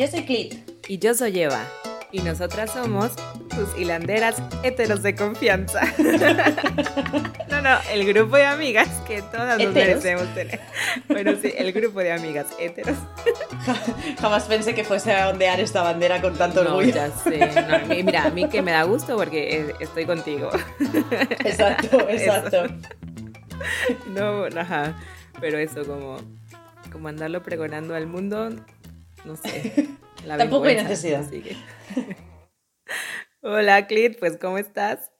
[0.00, 0.54] yo soy Clit.
[0.88, 1.62] Y yo soy Eva.
[2.10, 3.12] Y nosotras somos
[3.50, 5.82] tus hilanderas heteros de confianza.
[7.50, 10.58] no, no, el grupo de amigas que todas nos merecemos tener.
[11.06, 12.96] Bueno, sí, el grupo de amigas heteros.
[14.20, 16.94] Jamás pensé que fuese a ondear esta bandera con tanto no, orgullo.
[16.94, 18.02] Ya sé.
[18.02, 20.48] mira, a mí que me da gusto porque estoy contigo.
[21.44, 22.74] Exacto, exacto.
[24.08, 24.98] No, ajá.
[25.42, 26.16] Pero eso, como,
[26.90, 28.50] como andarlo pregonando al mundo,
[29.24, 29.88] no sé.
[30.26, 31.24] Tampoco hay necesidad.
[33.42, 35.10] Hola, Clit, pues ¿cómo estás?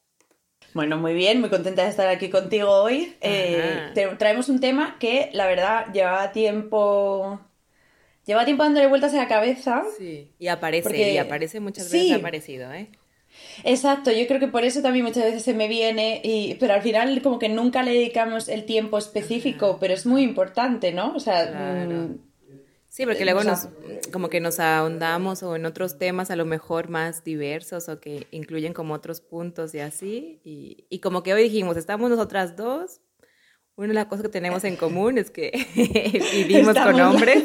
[0.75, 3.17] Bueno, muy bien, muy contenta de estar aquí contigo hoy.
[3.21, 7.41] Eh, traemos un tema que, la verdad, llevaba tiempo.
[8.25, 9.83] Lleva tiempo dándole vueltas a la cabeza.
[9.99, 12.91] Sí, y aparece, y aparece muchas veces ha aparecido, ¿eh?
[13.65, 16.83] Exacto, yo creo que por eso también muchas veces se me viene, y, pero al
[16.83, 21.14] final como que nunca le dedicamos el tiempo específico, pero es muy importante, ¿no?
[21.14, 22.19] O sea, mm,
[22.91, 23.69] Sí, porque luego nos,
[24.12, 28.27] como que nos ahondamos o en otros temas a lo mejor más diversos o que
[28.33, 30.41] incluyen como otros puntos y así.
[30.44, 33.00] Y, y como que hoy dijimos, estamos nosotras dos.
[33.81, 35.53] Una de las cosas que tenemos en común es que
[36.34, 37.45] vivimos con hombres.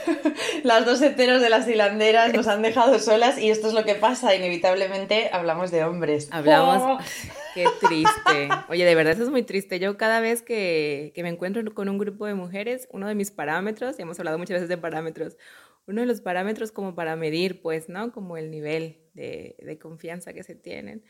[0.64, 3.94] Las dos heteros de las hilanderas nos han dejado solas y esto es lo que
[3.94, 6.28] pasa, inevitablemente hablamos de hombres.
[6.30, 6.82] Hablamos...
[6.82, 6.98] Oh.
[7.54, 8.48] Qué triste.
[8.68, 9.78] Oye, de verdad eso es muy triste.
[9.78, 13.30] Yo cada vez que, que, me encuentro con un grupo de mujeres, uno de mis
[13.30, 15.38] parámetros, y hemos hablado muchas veces de parámetros,
[15.86, 18.12] uno de los parámetros como para medir, pues, ¿no?
[18.12, 21.02] Como el nivel de, de confianza que se tienen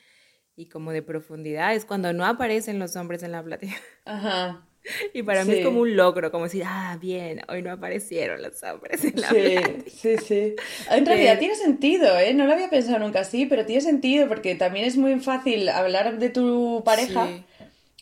[0.57, 3.77] y como de profundidad es cuando no aparecen los hombres en la plática.
[4.05, 4.67] Ajá.
[5.15, 8.61] Y para mí es como un logro, como decir, ah, bien, hoy no aparecieron los
[8.65, 10.57] hombres en la Sí, sí, sí.
[10.91, 12.35] En realidad tiene sentido, ¿eh?
[12.35, 16.19] No lo había pensado nunca así, pero tiene sentido porque también es muy fácil hablar
[16.19, 17.29] de tu pareja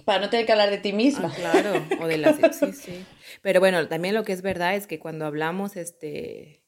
[0.06, 1.30] para no tener que hablar de ti misma.
[1.30, 2.32] Ah, claro, o de la...
[2.32, 3.04] Sí, sí.
[3.42, 6.62] Pero bueno, también lo que es verdad es que cuando hablamos este,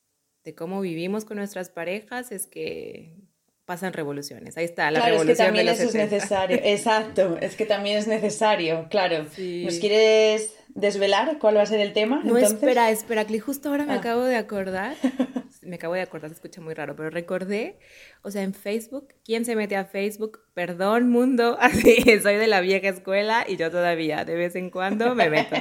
[0.44, 3.16] de cómo vivimos con nuestras parejas, es que
[3.64, 4.56] pasan revoluciones.
[4.56, 5.32] Ahí está, la claro, revolución.
[5.32, 6.60] Es que también eso es necesario.
[6.64, 9.24] Exacto, es que también es necesario, claro.
[9.24, 12.22] ¿Nos quieres desvelar cuál va a ser el tema?
[12.24, 13.98] No, espera, espera, que justo ahora me ah.
[13.98, 14.96] acabo de acordar.
[15.62, 17.78] me acabo de acordar, se escucha muy raro, pero recordé,
[18.22, 20.40] o sea, en Facebook, ¿quién se mete a Facebook?
[20.54, 25.14] Perdón, mundo, así, soy de la vieja escuela y yo todavía de vez en cuando
[25.14, 25.56] me meto.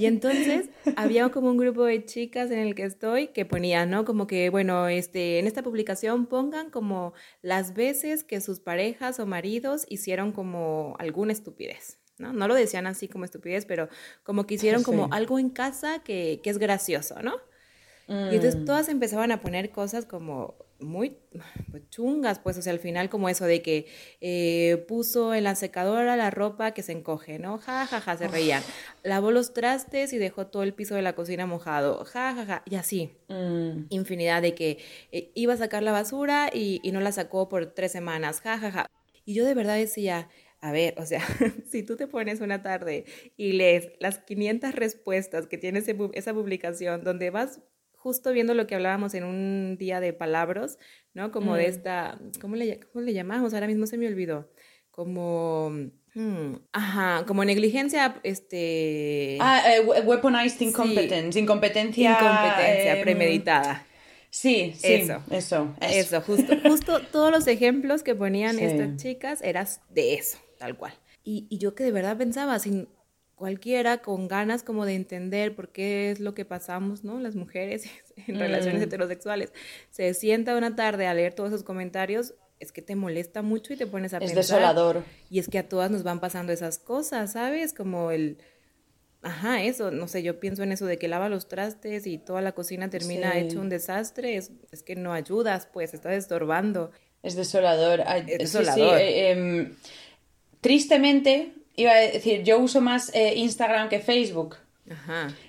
[0.00, 4.06] Y entonces había como un grupo de chicas en el que estoy que ponían, ¿no?
[4.06, 7.12] Como que, bueno, este, en esta publicación pongan como
[7.42, 11.98] las veces que sus parejas o maridos hicieron como alguna estupidez.
[12.16, 12.32] ¿no?
[12.32, 13.90] No lo decían así como estupidez, pero
[14.22, 17.34] como que hicieron como algo en casa que, que es gracioso, ¿no?
[18.08, 18.64] Y entonces mm.
[18.64, 21.16] todas empezaban a poner cosas como muy
[21.70, 23.86] pues, chungas, pues, o sea, al final como eso de que
[24.20, 27.58] eh, puso en la secadora la ropa que se encoge, ¿no?
[27.58, 28.62] Ja, ja, ja, se reían.
[29.02, 32.62] Lavó los trastes y dejó todo el piso de la cocina mojado, ja, ja, ja,
[32.68, 33.10] y así.
[33.28, 33.86] Mm.
[33.90, 34.78] Infinidad de que
[35.12, 38.58] eh, iba a sacar la basura y, y no la sacó por tres semanas, ja,
[38.58, 38.90] ja, ja.
[39.24, 40.28] Y yo de verdad decía,
[40.60, 41.20] a ver, o sea,
[41.70, 43.04] si tú te pones una tarde
[43.36, 47.60] y lees las 500 respuestas que tiene esa publicación, donde vas
[48.00, 50.78] justo viendo lo que hablábamos en un día de palabras,
[51.12, 51.30] ¿no?
[51.30, 51.70] Como de mm.
[51.70, 53.52] esta, ¿cómo le, ¿cómo le llamamos?
[53.52, 54.50] Ahora mismo se me olvidó.
[54.90, 55.70] Como...
[56.14, 59.36] Hmm, ajá, como negligencia, este...
[59.38, 62.12] Ah, eh, weaponized incompetence, incompetencia...
[62.12, 63.86] Incompetencia em, premeditada.
[64.30, 66.20] Sí, sí, eso, eso, eso.
[66.22, 70.94] justo, justo todos los ejemplos que ponían estas chicas eran de eso, tal cual.
[71.22, 72.88] Y, y, yo que de verdad pensaba, sin,
[73.40, 77.18] cualquiera con ganas como de entender por qué es lo que pasamos, ¿no?
[77.18, 77.84] Las mujeres
[78.28, 78.84] en relaciones mm.
[78.84, 79.52] heterosexuales.
[79.90, 83.78] Se sienta una tarde a leer todos esos comentarios, es que te molesta mucho y
[83.78, 84.38] te pones a es pensar.
[84.38, 85.04] Es desolador.
[85.30, 87.72] Y es que a todas nos van pasando esas cosas, ¿sabes?
[87.72, 88.36] Como el...
[89.22, 92.42] Ajá, eso, no sé, yo pienso en eso de que lava los trastes y toda
[92.42, 96.90] la cocina termina hecho un desastre, es, es, que no ayudas, pues, estás estorbando.
[97.22, 98.00] Es desolador.
[98.26, 98.98] es desolador.
[98.98, 99.74] Eh, em,
[100.60, 104.56] tristemente, iba a decir, yo uso más eh, Instagram que Facebook.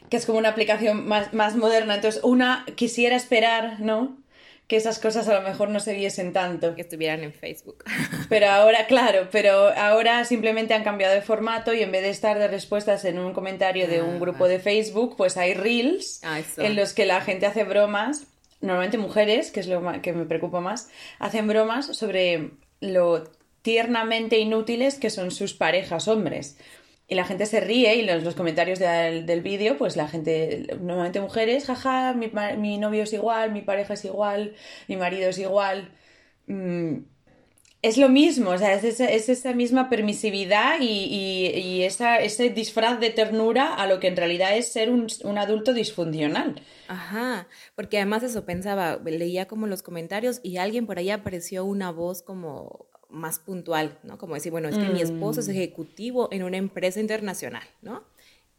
[0.10, 1.96] Que es como una aplicación más, más moderna.
[1.96, 4.22] Entonces, una quisiera esperar, ¿no?
[4.72, 6.76] que esas cosas a lo mejor no se viesen tanto.
[6.76, 7.84] Que estuvieran en Facebook.
[8.30, 12.40] Pero ahora, claro, pero ahora simplemente han cambiado de formato y en vez de estar
[12.40, 16.40] de respuestas en un comentario de un ah, grupo de Facebook, pues hay reels ah,
[16.56, 18.28] en los que la gente hace bromas,
[18.62, 20.90] normalmente mujeres, que es lo que me preocupa más,
[21.20, 23.26] hacen bromas sobre lo
[23.62, 26.58] tiernamente inútiles que son sus parejas hombres.
[27.08, 31.20] Y la gente se ríe y en los, comentarios del vídeo, pues la gente, normalmente
[31.20, 34.56] mujeres, jaja, mi, mi, novio es igual, mi pareja es igual,
[34.88, 35.92] mi marido es igual.
[36.48, 37.00] Mm,
[37.82, 42.50] es lo mismo, o sea, es esa, es esa misma permisividad y, y, esa, ese
[42.50, 46.62] disfraz de ternura a lo que en realidad es ser un, un, adulto disfuncional.
[46.88, 51.92] Ajá, porque además eso pensaba, leía como los comentarios y alguien por ahí apareció una
[51.92, 54.18] voz como más puntual, ¿no?
[54.18, 55.52] Como decir, bueno, es que mi esposo es mm.
[55.52, 58.04] ejecutivo en una empresa internacional, ¿no?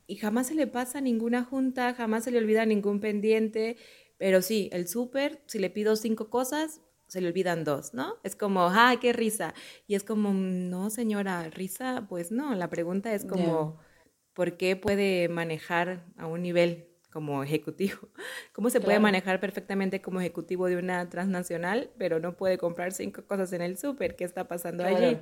[0.06, 3.76] Y jamás se le pasa ninguna junta, jamás se le olvida ningún pendiente,
[4.18, 8.16] pero sí, el súper, si le pido cinco cosas, se le olvidan dos, ¿no?
[8.22, 9.54] Es como, ¡ay, qué risa!
[9.86, 13.78] Y es como, no, señora, risa, pues no, la pregunta es como,
[14.32, 18.08] ¿por qué puede manejar a un nivel como ejecutivo?
[18.52, 23.24] ¿Cómo se puede manejar perfectamente como ejecutivo de una transnacional, pero no puede comprar cinco
[23.26, 24.16] cosas en el súper?
[24.16, 25.18] ¿Qué está pasando allí?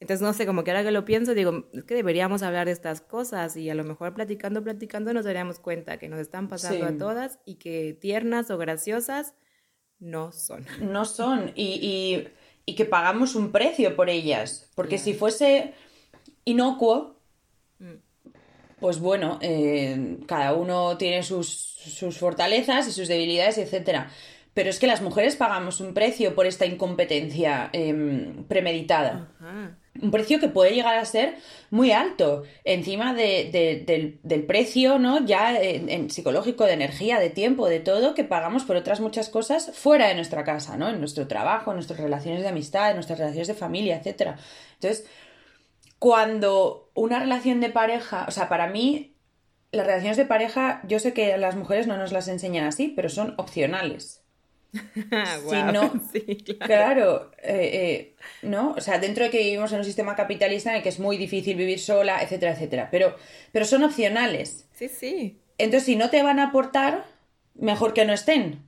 [0.00, 2.72] Entonces, no sé, como que ahora que lo pienso, digo, es que deberíamos hablar de
[2.72, 6.86] estas cosas y a lo mejor platicando, platicando nos daríamos cuenta que nos están pasando
[6.86, 9.34] a todas y que tiernas o graciosas
[9.98, 10.66] no son.
[10.80, 11.52] No son.
[11.54, 12.28] Y,
[12.76, 14.70] que pagamos un precio por ellas.
[14.74, 15.74] Porque si fuese
[16.44, 17.19] inocuo.
[18.80, 21.78] Pues bueno, eh, cada uno tiene sus,
[22.18, 24.06] fortalezas y sus debilidades, etc.
[24.54, 29.28] Pero es que las mujeres pagamos un precio por esta incompetencia em, premeditada
[30.00, 31.36] un precio que puede llegar a ser
[31.70, 35.24] muy alto, encima del, precio, ¿no?
[35.24, 39.72] Ya en, psicológico, de energía, de tiempo, de todo, que pagamos por otras muchas cosas
[39.74, 40.88] fuera de nuestra casa, ¿no?
[40.88, 44.36] En nuestro trabajo, en nuestras relaciones de amistad, en nuestras relaciones de familia, etc.
[44.74, 45.06] Entonces,
[45.98, 49.14] cuando una relación de pareja, o sea, para mí,
[49.72, 53.08] las relaciones de pareja, yo sé que las mujeres no nos las enseñan así, pero
[53.08, 54.22] son opcionales.
[54.72, 55.92] si no,
[56.60, 58.72] claro, eh, eh, ¿no?
[58.76, 61.16] O sea, dentro de que vivimos en un sistema capitalista en el que es muy
[61.16, 62.88] difícil vivir sola, etcétera, etcétera.
[62.90, 63.16] Pero,
[63.50, 64.68] pero son opcionales.
[64.74, 65.40] Sí, sí.
[65.56, 67.06] Entonces, si no te van a aportar,
[67.54, 68.62] mejor que no estén.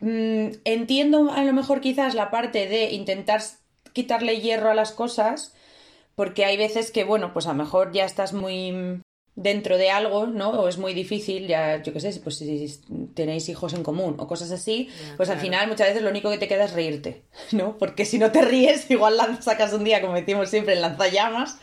[0.00, 3.42] Mm, entiendo a lo mejor quizás la parte de intentar
[3.92, 5.54] quitarle hierro a las cosas,
[6.20, 9.00] porque hay veces que, bueno, pues a lo mejor ya estás muy
[9.36, 10.50] dentro de algo, ¿no?
[10.50, 12.78] O es muy difícil, ya, yo qué sé, pues si
[13.14, 16.36] tenéis hijos en común o cosas así, pues al final muchas veces lo único que
[16.36, 17.22] te queda es reírte,
[17.52, 17.78] ¿no?
[17.78, 21.56] Porque si no te ríes, igual sacas un día, como decimos siempre, en lanzallamas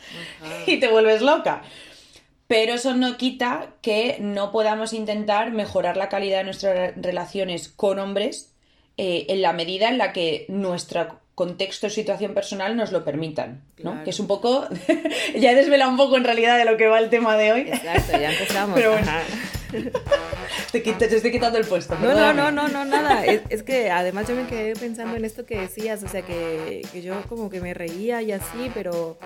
[0.66, 1.62] y te vuelves loca.
[2.48, 8.00] Pero eso no quita que no podamos intentar mejorar la calidad de nuestras relaciones con
[8.00, 8.56] hombres
[8.96, 13.62] eh, en la medida en la que nuestra contexto o situación personal nos lo permitan,
[13.78, 14.02] ¿no?
[14.02, 14.66] Que es un poco,
[15.38, 17.60] ya he desvelado un poco en realidad de lo que va el tema de hoy.
[17.60, 18.80] Exacto, ya empezamos.
[20.72, 21.94] te, te, estoy quitando el puesto.
[22.00, 23.24] No, no, no, no, no, nada.
[23.24, 27.02] Es, que además yo me quedé pensando en esto que decías, o sea, que, que
[27.02, 29.16] yo como que me reía y así, pero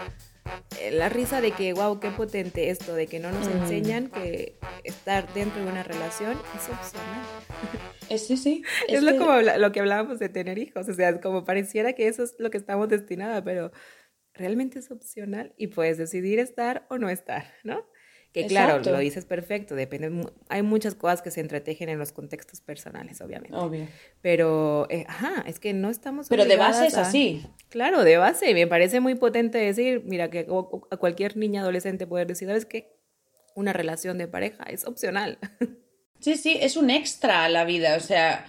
[0.93, 5.33] la risa de que, wow, qué potente esto, de que no nos enseñan que estar
[5.35, 7.27] dentro de una relación es opcional.
[8.09, 8.63] Es, sí, sí.
[8.89, 12.25] Es, lo, como lo que hablábamos de tener hijos, o sea, como pareciera que eso
[12.25, 13.73] es lo que estamos destinados, pero
[14.35, 17.87] realmente es opcional y puedes decidir estar o no estar, ¿no?
[18.33, 20.11] Que claro, lo dices perfecto, depende,
[20.49, 23.55] hay muchas cosas que se entretejen en los contextos personales, obviamente.
[23.55, 23.87] Obvio.
[24.23, 26.29] Pero, eh, ajá, es que no estamos...
[26.31, 27.45] Pero de base es así.
[27.69, 30.47] Claro, de base, me parece muy potente decir, mira, que
[30.91, 32.97] a cualquier niña adolescente poder decir, ¿sabes qué?
[33.55, 35.39] Una relación de pareja es opcional.
[36.21, 38.47] Sí, sí, es un extra a la vida, o sea,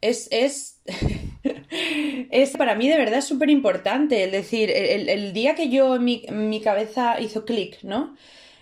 [0.00, 0.26] es...
[0.30, 0.80] es...
[2.30, 6.62] es para mí de verdad súper importante, es decir, el, día que yo mi, mi
[6.62, 8.16] cabeza hizo clic, ¿no?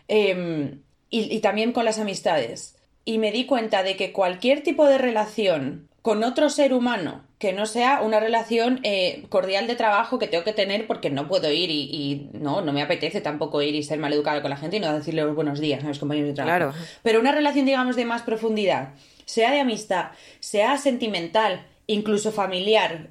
[0.08, 2.76] Em, y, también con las amistades.
[3.04, 7.52] Y me di cuenta de que cualquier tipo de relación con otro ser humano que
[7.52, 11.52] no sea una relación eh, cordial de trabajo que tengo que tener porque no puedo
[11.52, 14.78] ir y, no, no me apetece tampoco ir y ser mal educado con la gente
[14.78, 16.76] y no decirle los buenos días a los compañeros de trabajo.
[17.02, 18.94] Pero una relación, digamos, de más profundidad,
[19.24, 23.10] sea de amistad, sea sentimental, incluso familiar,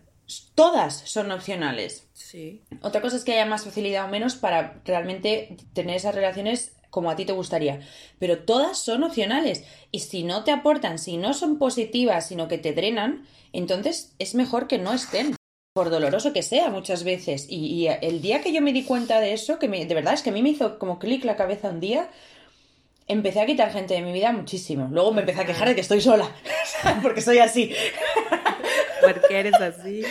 [0.55, 2.07] todas son opcionales.
[2.13, 2.61] Sí.
[2.81, 7.09] Otra cosa es que haya más facilidad o menos para realmente tener esas relaciones como
[7.09, 7.81] a ti te gustaría.
[8.19, 9.63] Pero todas son opcionales.
[9.91, 14.35] Y si no te aportan, si no son positivas, sino que te drenan, entonces es
[14.35, 15.35] mejor que no estén.
[15.73, 17.45] Por doloroso que sea muchas veces.
[17.49, 20.31] Y, el día que yo me di cuenta de eso, que de verdad es que
[20.31, 22.09] a mí me hizo como clic la cabeza un día,
[23.07, 24.87] empecé a quitar gente de mi vida muchísimo.
[24.91, 26.29] Luego me empecé a quejar de que estoy sola,
[27.03, 27.71] porque soy así.
[29.13, 30.03] Porque eres así.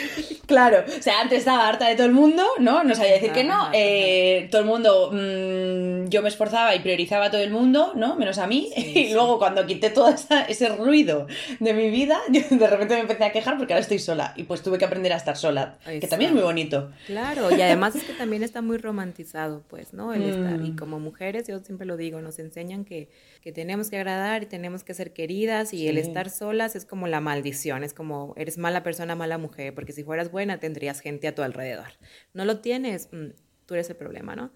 [0.46, 2.84] Claro, o sea, antes estaba harta de todo el mundo, ¿no?
[2.84, 3.70] No sabía decir que no.
[3.72, 8.16] Eh, todo el mundo, mm, yo me esforzaba y priorizaba a todo el mundo, ¿no?
[8.16, 8.70] Menos a mí.
[8.76, 10.14] y luego cuando quité todo
[10.48, 11.26] ese ruido
[11.60, 14.32] de mi vida, de repente me empecé a quejar porque ahora estoy sola.
[14.36, 16.90] Y pues tuve que aprender a estar sola, que también es muy bonito.
[17.06, 20.14] Claro, y además es que también está muy romantizado, pues, ¿no?
[20.14, 20.60] El estar.
[20.60, 20.76] Y mm.
[20.76, 23.08] como mujeres, yo siempre lo digo, nos enseñan que,
[23.42, 27.06] que tenemos que agradar y tenemos que ser queridas y el estar solas es como
[27.06, 31.26] la maldición, es como eres mala persona mala mujer, porque si fueras buena tendrías gente
[31.26, 31.88] a tu alrededor.
[32.34, 33.30] No lo tienes, mm,
[33.66, 34.52] tú eres el problema, ¿no?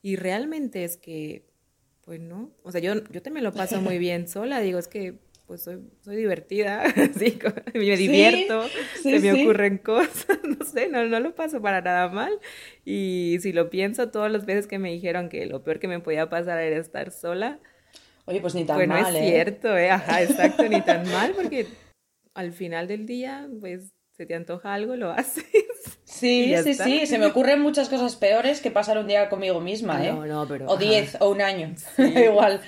[0.00, 1.44] Y realmente es que,
[2.00, 5.18] pues no, o sea, yo, yo también lo paso muy bien sola, digo, es que
[5.46, 7.38] pues soy, soy divertida, así,
[7.74, 8.64] me divierto,
[9.02, 12.32] se me ocurren cosas, no sé, no, no lo paso para nada mal.
[12.86, 16.00] Y si lo pienso, todas las veces que me dijeron que lo peor que me
[16.00, 17.58] podía pasar era estar sola.
[18.24, 19.02] Oye, pues ni tan mal.
[19.02, 19.28] Bueno, es ¿eh?
[19.28, 19.90] cierto, ¿eh?
[19.90, 21.66] Ajá, exacto, ni tan mal, porque
[22.34, 25.44] al final del día, pues se te antoja algo, lo haces.
[26.04, 27.06] Sí, sí, sí.
[27.06, 30.12] Se me ocurren muchas cosas peores que pasar un día conmigo misma, ¿eh?
[30.12, 30.66] No, no, pero.
[30.68, 31.74] O diez, o un año.
[31.98, 32.60] Igual.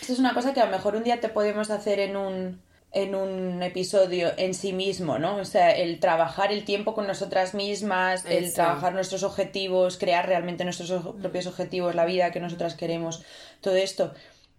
[0.00, 2.62] Esto es una cosa que a lo mejor un día te podemos hacer en un,
[2.92, 5.36] en un episodio en sí mismo, ¿no?
[5.36, 10.64] O sea, el trabajar el tiempo con nosotras mismas, el trabajar nuestros objetivos, crear realmente
[10.64, 13.22] nuestros propios objetivos, la vida que nosotras queremos,
[13.60, 14.14] todo esto.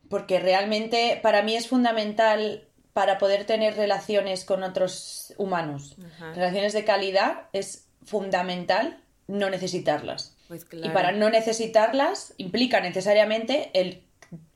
[0.10, 5.95] Porque realmente para mí es fundamental para poder tener relaciones con otros humanos,
[6.36, 10.36] relaciones de calidad, es fundamental no necesitarlas.
[10.48, 14.03] Pues y para no necesitarlas implica necesariamente el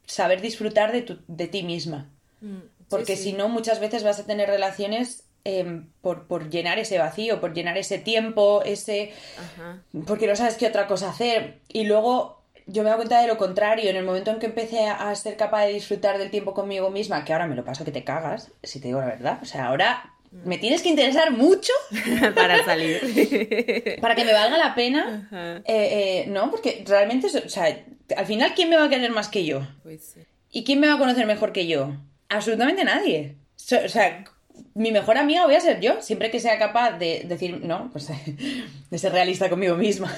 [0.05, 2.09] saber disfrutar de, tu, de ti misma.
[2.41, 2.57] Mm,
[2.89, 7.39] Porque si no, muchas veces vas a tener relaciones em, por, por, llenar ese vacío,
[7.39, 9.13] por llenar ese tiempo, ese...
[10.05, 11.61] Porque no sabes qué otra cosa hacer.
[11.69, 12.34] Y luego
[12.67, 13.89] yo me doy cuenta de lo contrario.
[13.89, 17.23] En el momento en que empecé a, ser capaz de disfrutar del tiempo conmigo misma,
[17.23, 19.39] que ahora me lo paso que te cagas, si te digo la verdad.
[19.41, 21.73] O sea, ahora me tienes que interesar mucho
[22.35, 23.97] para salir.
[24.01, 25.29] para que me valga la pena.
[25.31, 27.77] Eh, eh, no, porque realmente, o sea,
[28.15, 29.61] al final, ¿quién me va a querer más que yo?
[29.83, 30.15] Pues
[30.51, 31.93] ¿Y quién me va a conocer mejor que yo?
[32.29, 33.35] Absolutamente nadie.
[33.57, 34.23] O sea,
[34.73, 38.09] mi mejor amiga voy a ser yo, siempre que sea capaz de decir, no, pues
[38.89, 40.15] de ser realista conmigo misma.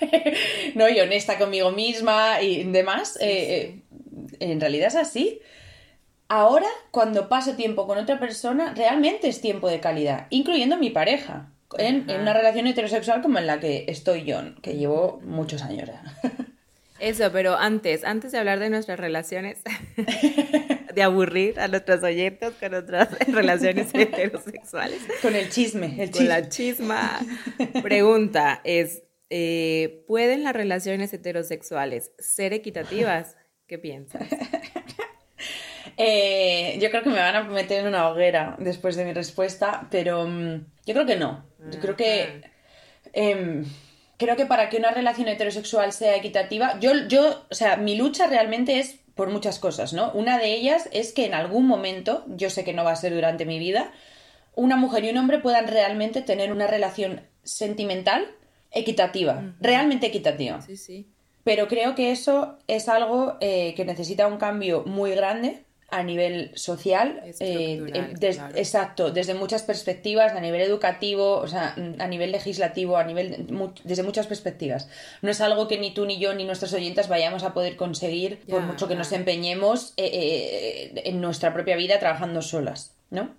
[0.74, 3.16] no, y honesta conmigo misma y demás.
[3.20, 3.82] Eh, eh,
[4.40, 5.40] en realidad es así.
[6.28, 11.50] Ahora, cuando paso tiempo con otra persona, realmente es tiempo de calidad, incluyendo mi pareja,
[11.78, 15.88] en, en una relación heterosexual como en la que estoy yo, que llevo muchos años.
[16.98, 19.58] Eso, pero antes, antes de hablar de nuestras relaciones,
[20.94, 25.00] de aburrir a nuestros oyentes con otras relaciones heterosexuales.
[25.22, 27.20] Con el chisme, el Con la chisma.
[27.82, 33.36] Pregunta es, eh, ¿pueden las relaciones heterosexuales ser equitativas?
[33.66, 34.28] ¿Qué piensas?
[36.00, 39.88] Eh, yo creo que me van a meter en una hoguera después de mi respuesta,
[39.90, 41.44] pero mm, yo creo que no.
[41.72, 42.42] Yo creo que...
[43.12, 43.64] Em,
[44.16, 48.28] creo que para que una relación heterosexual sea equitativa, yo, yo, o sea, mi lucha
[48.28, 50.12] realmente es por muchas cosas, ¿no?
[50.12, 53.12] Una de ellas es que en algún momento, yo sé que no va a ser
[53.12, 53.90] durante mi vida,
[54.54, 58.28] una mujer y un hombre puedan realmente tener una relación sentimental
[58.72, 60.60] equitativa, realmente equitativa.
[60.62, 61.06] Sí, sí.
[61.44, 66.50] Pero creo que eso es algo eh, que necesita un cambio muy grande a nivel
[66.54, 68.12] social, eh,
[68.54, 73.46] exacto, desde muchas perspectivas, a nivel educativo, o sea, a nivel legislativo, a nivel
[73.84, 74.88] desde muchas perspectivas.
[75.22, 78.40] No es algo que ni tú ni yo ni nuestros oyentes vayamos a poder conseguir
[78.50, 83.34] por mucho que nos empeñemos eh, eh, en nuestra propia vida trabajando solas, ¿no?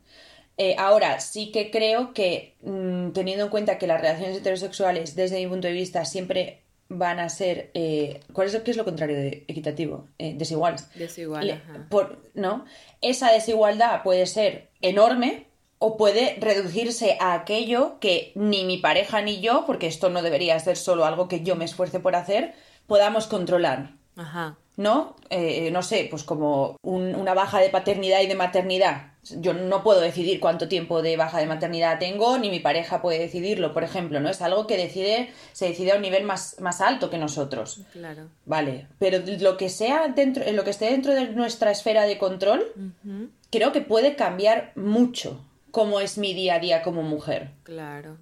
[0.78, 5.48] Ahora, sí que creo que mm, teniendo en cuenta que las relaciones heterosexuales, desde mi
[5.48, 7.72] punto de vista, siempre van a ser.
[7.74, 10.08] Eh, ¿Cuál es, qué es lo contrario de equitativo?
[10.18, 10.75] Eh, desigual.
[10.96, 11.62] Desigual.
[11.89, 12.66] Por, ¿no?
[13.01, 15.46] Esa desigualdad puede ser enorme
[15.78, 20.60] o puede reducirse a aquello que ni mi pareja ni yo, porque esto no debería
[20.60, 22.54] ser solo algo que yo me esfuerce por hacer,
[22.86, 23.92] podamos controlar.
[24.18, 24.58] Ajá.
[24.75, 25.16] ¿No?
[25.30, 30.00] Eh, no sé, pues como una baja de paternidad y de maternidad yo no puedo
[30.02, 34.20] decidir cuánto tiempo de baja de maternidad tengo, ni mi pareja puede decidirlo, por ejemplo,
[34.20, 34.30] ¿no?
[34.30, 37.82] Es algo que decide, se decide a un nivel más, más alto que nosotros.
[37.92, 38.30] Claro.
[38.46, 38.88] Vale.
[38.98, 42.74] Pero lo que sea dentro, lo que esté dentro de nuestra esfera de control,
[43.52, 47.52] creo que puede cambiar mucho cómo es mi día a día como mujer.
[47.64, 48.18] Claro.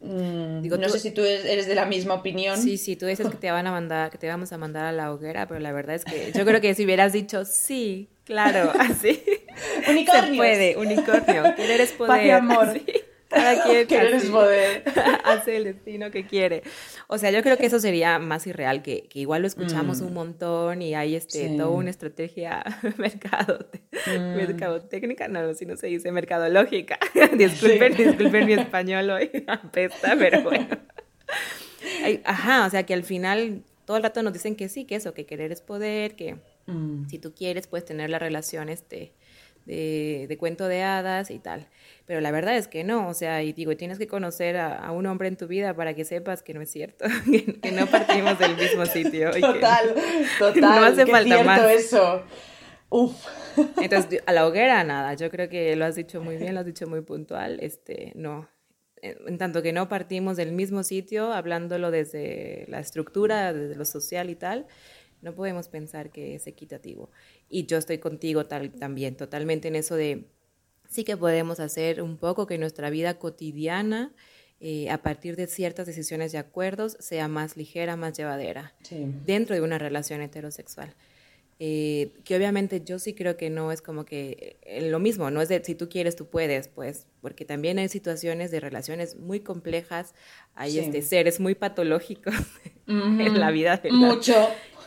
[0.00, 2.58] Mm, Digo, no sé si tú eres de la misma opinión.
[2.60, 4.92] Sí, sí, tú dices que te van a mandar, que te vamos a mandar a
[4.92, 8.70] la hoguera, pero la verdad es que yo creo que si hubieras dicho sí, claro,
[8.78, 9.22] así.
[9.88, 10.30] Unicornio.
[10.30, 11.54] Se puede, unicornio.
[11.56, 12.30] Querer es poder.
[12.32, 12.80] amor.
[13.28, 14.84] Cada quien Querer es poder.
[15.24, 16.62] hace el destino que quiere.
[17.08, 20.06] O sea, yo creo que eso sería más irreal, que, que igual lo escuchamos mm.
[20.06, 22.62] un montón y hay este, toda una estrategia
[22.96, 23.66] mercado,
[24.06, 24.36] mm.
[24.36, 26.98] mercadotécnica, no, si no se dice mercadológica.
[27.36, 30.68] disculpen, disculpen mi español hoy, apesta, pero bueno.
[32.24, 35.12] ajá, o sea, que al final todo el rato nos dicen que sí, que eso,
[35.14, 37.08] que querer es poder, que mm.
[37.08, 39.12] si tú quieres puedes tener la relación este,
[39.66, 41.68] de, cuento de hadas y tal.
[42.06, 45.06] Pero la verdad es que no, o sea, y digo, tienes que conocer a, un
[45.06, 47.06] hombre en tu vida para que sepas que no es cierto,
[47.62, 49.30] que, no partimos del mismo sitio.
[49.30, 49.94] Total,
[50.38, 50.60] total.
[50.60, 51.70] No hace falta más.
[51.70, 52.22] eso.
[52.90, 53.26] Uf.
[53.80, 55.14] Entonces, a la hoguera, nada.
[55.14, 57.58] Yo creo que lo has dicho muy bien, lo has dicho muy puntual.
[57.60, 58.48] Este, no.
[59.02, 64.30] En tanto que no partimos del mismo sitio, hablándolo desde la estructura, desde lo social
[64.30, 64.66] y tal,
[65.24, 67.10] no podemos pensar que es equitativo.
[67.48, 70.26] Y yo estoy contigo tal, también, totalmente en eso de
[70.88, 74.12] sí que podemos hacer un poco que nuestra vida cotidiana,
[74.60, 78.74] eh, a partir de ciertas decisiones y acuerdos, sea más ligera, más llevadera,
[79.26, 80.94] dentro de una relación heterosexual.
[81.60, 85.40] Eh, que obviamente yo sí creo que no es como que eh, lo mismo, no
[85.40, 89.40] es de si tú quieres, tú puedes, pues, porque también hay situaciones de relaciones muy
[89.40, 90.14] complejas,
[90.54, 92.34] hay este, seres muy patológicos
[92.88, 93.80] en la vida.
[93.90, 94.34] Mucho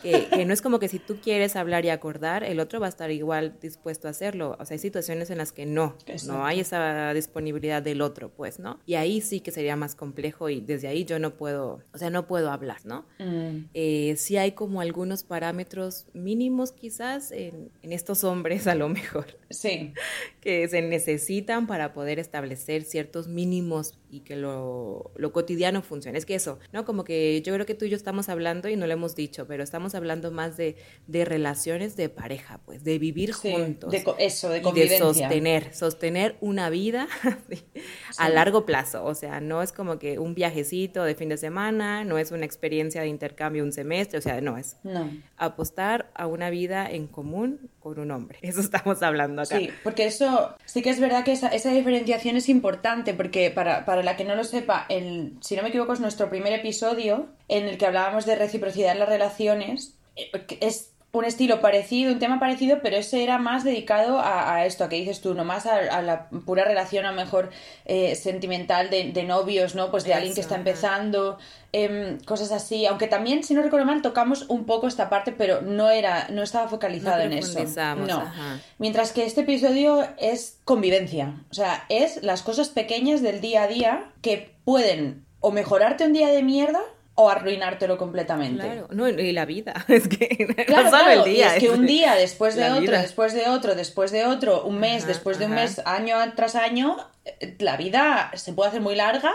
[0.02, 2.88] que, no es como que si tú quieres hablar y acordar, el otro va a
[2.88, 4.56] estar igual dispuesto a hacerlo.
[4.58, 8.58] O sea, hay situaciones en las que no, no hay esa disponibilidad del otro, pues,
[8.58, 8.78] ¿no?
[8.86, 12.10] Y ahí sí que sería más complejo y desde ahí yo no puedo, o sea,
[12.10, 13.04] no puedo hablar, ¿no?
[13.18, 13.66] Mm.
[13.74, 19.26] Eh, sí hay como algunos parámetros mínimos quizás en, en estos hombres a lo mejor.
[19.50, 19.92] Sí.
[20.48, 26.16] Que se necesitan para poder establecer ciertos mínimos y que lo, lo cotidiano funcione.
[26.16, 26.84] Es que eso, ¿no?
[26.84, 29.46] Como que yo creo que tú y yo estamos hablando y no lo hemos dicho,
[29.46, 30.76] pero estamos hablando más de,
[31.06, 33.90] de relaciones de pareja, pues, de vivir juntos.
[33.90, 34.96] De, eso, de convivencia.
[34.96, 37.08] Y de sostener, sostener una vida
[38.18, 39.04] a largo plazo.
[39.04, 42.46] O sea, no es como que un viajecito de fin de semana, no es una
[42.46, 44.76] experiencia de intercambio un semestre, o sea, no es.
[44.82, 45.10] No.
[45.36, 48.38] Apostar a una vida en común con un hombre.
[48.42, 49.58] Eso estamos hablando acá.
[49.58, 53.84] Sí, porque eso sí que es verdad que esa, esa diferenciación es importante, porque para,
[53.84, 57.28] para la que no lo sepa, el, si no me equivoco, es nuestro primer episodio
[57.48, 59.94] en el que hablábamos de reciprocidad en las relaciones.
[60.16, 60.30] Eh,
[60.60, 64.88] es un estilo parecido, un tema parecido, pero ese era más dedicado a, esto, a
[64.90, 67.50] que dices tú, no más a, la pura relación a lo mejor
[67.86, 69.90] eh, sentimental de, novios, ¿no?
[69.90, 71.38] Pues de alguien que está empezando,
[71.72, 72.84] em, cosas así.
[72.84, 76.42] Aunque también, si no recuerdo mal, tocamos un poco esta parte, pero no era, no
[76.42, 77.58] estaba focalizado en eso.
[77.96, 78.30] No.
[78.78, 81.34] Mientras que este episodio es convivencia.
[81.50, 86.12] O sea, es las cosas pequeñas del día a día que pueden o mejorarte un
[86.12, 86.80] día de mierda
[87.20, 88.62] o arruinártelo completamente.
[88.62, 90.28] Claro, no, y la vida, es que
[90.66, 91.56] claro, no el día.
[91.56, 95.04] es que un día después de otro, después de otro, después de otro, un mes,
[95.04, 99.32] después de un mes, año tras año, eh, la vida se puede hacer muy larga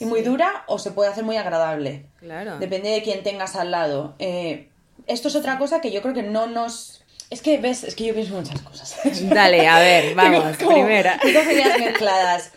[0.00, 2.06] y muy dura o se puede hacer muy agradable.
[2.20, 2.58] Claro.
[2.58, 4.14] Depende de quién tengas al lado.
[4.18, 4.70] Eh,
[5.06, 7.04] esto es otra cosa que yo creo que no nos...
[7.28, 8.96] Es que, ves, es que yo pienso muchas cosas.
[9.28, 11.20] Dale, a ver, vamos, primera.
[11.22, 12.52] Dos ideas mezcladas.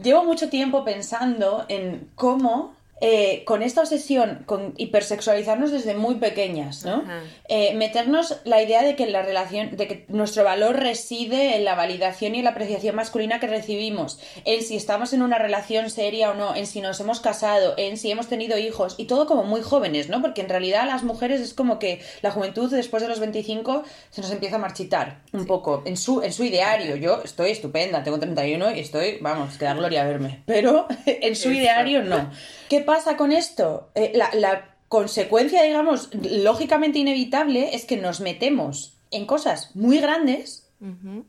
[0.00, 6.86] Llevo mucho tiempo pensando en cómo eh, con esta obsesión con hipersexualizarnos desde muy pequeñas,
[6.86, 7.04] ¿no?
[7.46, 11.74] Eh, meternos la idea de que la relación, de que nuestro valor reside en la
[11.74, 16.30] validación y en la apreciación masculina que recibimos, en si estamos en una relación seria
[16.30, 19.44] o no, en si nos hemos casado, en si hemos tenido hijos, y todo como
[19.44, 20.22] muy jóvenes, ¿no?
[20.22, 24.22] Porque en realidad las mujeres es como que la juventud después de los 25 se
[24.22, 26.96] nos empieza a marchitar un poco en su, en su ideario.
[26.96, 31.36] Yo estoy estupenda, tengo 31 y estoy, vamos, que da gloria a verme, pero en
[31.36, 32.30] su ideario no.
[32.68, 33.90] ¿Qué pasa con esto?
[33.94, 40.68] Eh, la, consecuencia, digamos, lógicamente inevitable es que nos metemos en cosas muy grandes,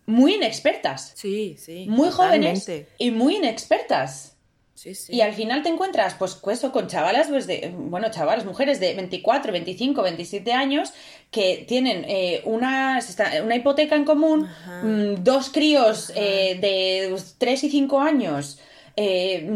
[0.05, 1.13] muy inexpertas.
[1.15, 1.87] Sí, sí.
[1.89, 2.69] Muy jóvenes
[2.99, 4.37] y muy inexpertas.
[4.77, 5.15] Sí, sí.
[5.15, 8.93] Y al final te encuentras, pues, pues con chavalas, pues de, bueno, chavalas, mujeres de
[8.93, 10.93] 24, 25, 27 años
[11.31, 12.99] que tienen eh, una,
[13.43, 14.47] una hipoteca en común,
[14.83, 18.59] mm, dos críos eh, de 3 y 5 años,
[18.99, 19.47] eh,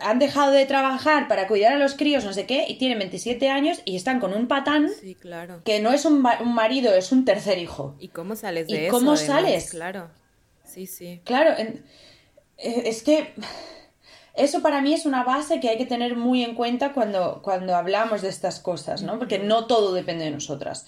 [0.00, 3.48] han dejado de trabajar para cuidar a los críos, no sé qué, y tienen 27
[3.48, 4.90] años y están con un patán
[5.20, 5.62] claro.
[5.64, 7.94] que no es un, marido, es un tercer hijo.
[8.00, 9.70] ¿Y cómo sales de ¿Y cómo sales?
[9.70, 10.10] Claro,
[10.64, 11.20] sí, sí.
[11.24, 11.84] Claro, eh,
[12.58, 13.34] es que
[14.34, 17.76] eso para mí es una base que hay que tener muy en cuenta cuando, cuando
[17.76, 19.16] hablamos de estas cosas, ¿no?
[19.16, 20.86] Porque no todo depende de nosotras.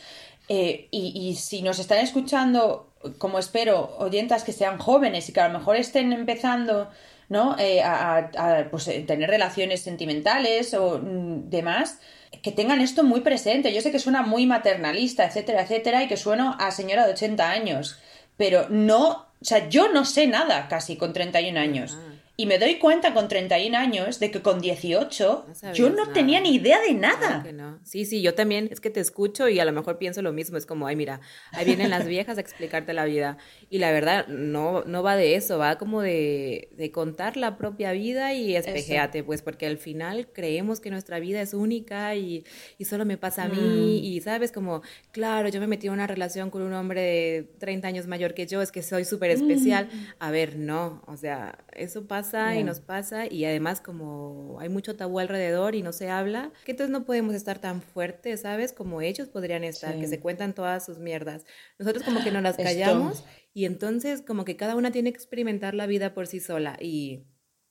[0.48, 5.40] Eh, y, y si nos están escuchando, como espero, oyentas que sean jóvenes y que
[5.40, 6.90] a lo mejor estén empezando
[7.28, 7.56] ¿no?
[7.58, 12.00] Eh, a, pues, eh, tener relaciones sentimentales o mm, demás,
[12.42, 13.72] que tengan esto muy presente.
[13.72, 17.50] Yo sé que suena muy maternalista, etcétera, etcétera, y que sueno a señora de 80
[17.50, 18.00] años,
[18.36, 21.96] pero no, o sea, yo no sé nada casi con 31 años.
[22.36, 26.56] Y me doy cuenta con 31 años de que con 18 yo no tenía ni
[26.56, 27.46] idea de nada.
[27.84, 30.56] Sí, sí, yo también es que te escucho y a lo mejor pienso lo mismo.
[30.56, 31.20] Es como, ay, mira,
[31.52, 33.38] ahí vienen las viejas a explicarte la vida.
[33.70, 37.92] Y la verdad, no, no va de eso, va como de, de contar la propia
[37.92, 42.44] vida y espejeate, pues, porque al final creemos que nuestra vida es única y,
[42.78, 44.00] y solo me pasa a mí.
[44.00, 44.04] Mm.
[44.04, 47.86] Y sabes, como, claro, yo me metí en una relación con un hombre de 30
[47.86, 49.86] años mayor que yo, es que soy súper especial.
[49.86, 49.98] Mm.
[50.18, 54.68] A ver, no, o sea, eso pasa pasa y nos pasa y además como hay
[54.68, 58.72] mucho tabú alrededor y no se habla, que entonces no podemos estar tan fuertes, ¿sabes?
[58.72, 61.44] Como ellos podrían estar, que se cuentan todas sus mierdas.
[61.78, 65.74] Nosotros como que no las callamos y entonces como que cada una tiene que experimentar
[65.74, 67.24] la vida por sí sola y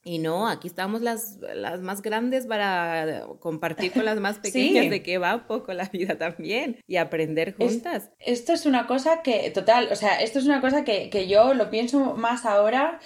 [0.06, 5.02] y no, aquí estamos las, las más grandes para compartir con las más pequeñas de
[5.02, 8.12] qué va un poco la vida también y aprender juntas.
[8.20, 11.54] esto es una cosa que, total, o sea, esto es una cosa que, que yo
[11.54, 13.00] lo pienso más ahora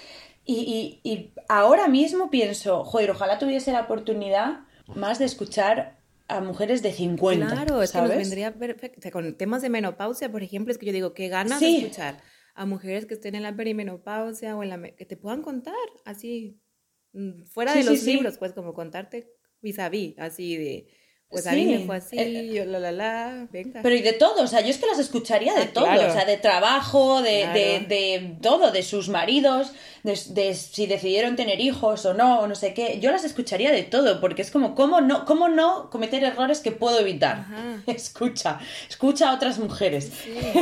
[0.48, 4.60] y, y, y, ahora mismo pienso, joder, ojalá tuviese la oportunidad
[4.96, 7.46] más de escuchar a mujeres de 50.
[7.46, 9.10] Claro, es que nos vendría perfecto.
[9.10, 12.20] con temas de menopausia, por ejemplo, es que yo digo, qué ganas de escuchar
[12.54, 16.60] a mujeres que estén en la perimenopausia o en la que te puedan contar así
[17.12, 20.86] Mm, fuera de los libros, pues como contarte vis a vis, así de
[21.30, 23.82] pues a mí me fue así, eh, yo la la la, venga.
[23.82, 26.12] Pero y de todo, o sea, yo es que las escucharía de ah, todo, o
[26.12, 29.72] sea, de trabajo, de, de, de, todo, de sus maridos,
[30.04, 32.98] de, si decidieron tener hijos o no, o no sé qué.
[33.00, 36.72] Yo las escucharía de todo, porque es como, ¿cómo no, cómo no cometer errores que
[36.72, 37.44] puedo evitar?
[37.86, 40.10] Escucha, escucha a otras mujeres.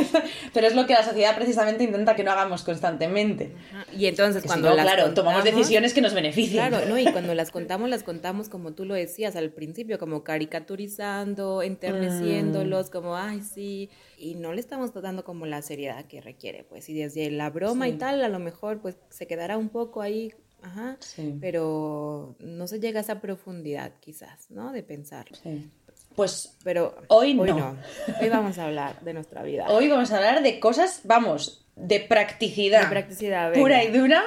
[0.53, 3.53] Pero es lo que la sociedad precisamente intenta que no hagamos constantemente.
[3.97, 6.69] Y entonces cuando las claro, tomamos decisiones que nos benefician.
[6.69, 6.97] Claro, ¿no?
[6.97, 11.61] Y cuando las contamos, las contamos como tú lo decías al principio, como caricatura caricaturizando,
[11.61, 12.91] enterneciéndolos, mm.
[12.91, 16.93] como, ay, sí, y no le estamos dando como la seriedad que requiere, pues, y
[16.93, 20.97] desde la broma y tal, a lo mejor, pues, se quedará un poco ahí, ajá,
[21.39, 24.71] pero no se llega a esa profundidad, quizás, ¿no?
[24.71, 25.27] De pensar.
[26.15, 27.77] Pues, pero hoy no.
[28.19, 29.67] Hoy vamos a hablar de nuestra vida.
[29.69, 32.81] Hoy vamos a hablar de cosas, vamos, de practicidad.
[32.81, 34.23] De practicidad, Pura y dura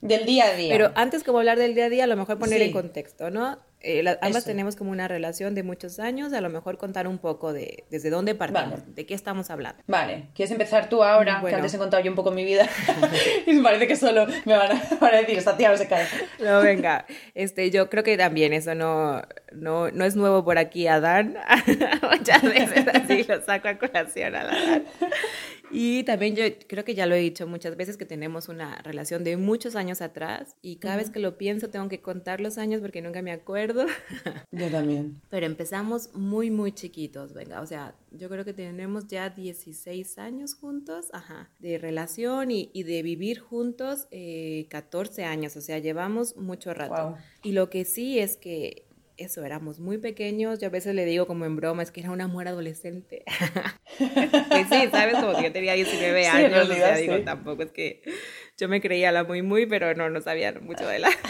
[0.00, 0.72] del día a día.
[0.72, 3.58] Pero antes como hablar del día a día, a lo mejor poner en contexto, ¿no?
[3.86, 7.52] Eh, ambas tenemos como una relación de muchos años, a lo mejor contar un poco
[7.52, 9.82] de desde dónde partimos, de qué estamos hablando.
[9.86, 11.42] Vale, ¿quieres empezar tú ahora?
[11.46, 12.66] Que antes he contado yo un poco mi vida
[13.46, 16.06] y me parece que solo me van a, decir, esta tía no se cae.
[16.40, 19.20] No, venga, este, yo creo que también eso no,
[19.52, 21.36] no, no es nuevo por aquí a Dan,
[22.10, 24.84] muchas veces así lo saco a colación a la Dan.
[25.74, 29.24] Y también yo creo que ya lo he dicho muchas veces que tenemos una relación
[29.24, 32.80] de muchos años atrás y cada vez que lo pienso tengo que contar los años
[32.80, 33.86] porque nunca me acuerdo.
[34.52, 35.20] Yo también.
[35.30, 40.54] Pero empezamos muy, muy chiquitos, venga, o sea, yo creo que tenemos ya 16 años
[40.54, 46.36] juntos, ajá, de relación y, y de vivir juntos eh, 14 años, o sea, llevamos
[46.36, 47.16] mucho rato.
[47.42, 48.83] Y lo que sí es que
[49.16, 50.58] eso, éramos muy pequeños.
[50.58, 53.24] Yo a veces le digo como en broma, es que era un amor adolescente.
[53.98, 55.14] que sí, ¿sabes?
[55.14, 58.02] Como que yo tenía 19 años, o sea, digo, tampoco es que
[58.56, 61.10] yo me creía la muy, muy, pero no, no sabía mucho de la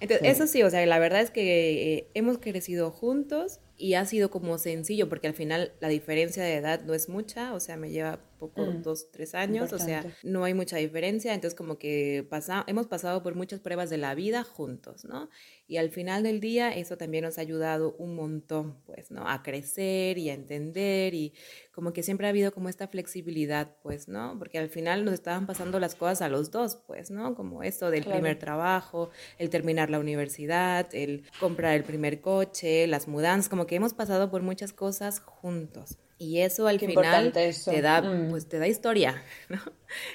[0.00, 4.04] Entonces, eso sí, o sea, la verdad es que eh, hemos crecido juntos y ha
[4.04, 7.76] sido como sencillo, porque al final la diferencia de edad no es mucha, o sea,
[7.76, 11.78] me lleva poco, mm, dos, tres años, o sea, no hay mucha diferencia, entonces como
[11.78, 15.28] que pasa, hemos pasado por muchas pruebas de la vida juntos, ¿no?
[15.66, 19.28] Y al final del día eso también nos ha ayudado un montón, pues, ¿no?
[19.28, 21.32] A crecer y a entender y
[21.72, 24.38] como que siempre ha habido como esta flexibilidad, pues, ¿no?
[24.38, 27.34] Porque al final nos estaban pasando las cosas a los dos, pues, ¿no?
[27.34, 33.08] Como esto del primer trabajo, el terminar la universidad, el comprar el primer coche, las
[33.08, 35.98] mudanzas, como que hemos pasado por muchas cosas juntos.
[36.24, 38.30] Y eso al final te da, mm.
[38.30, 39.60] pues te da historia, ¿no?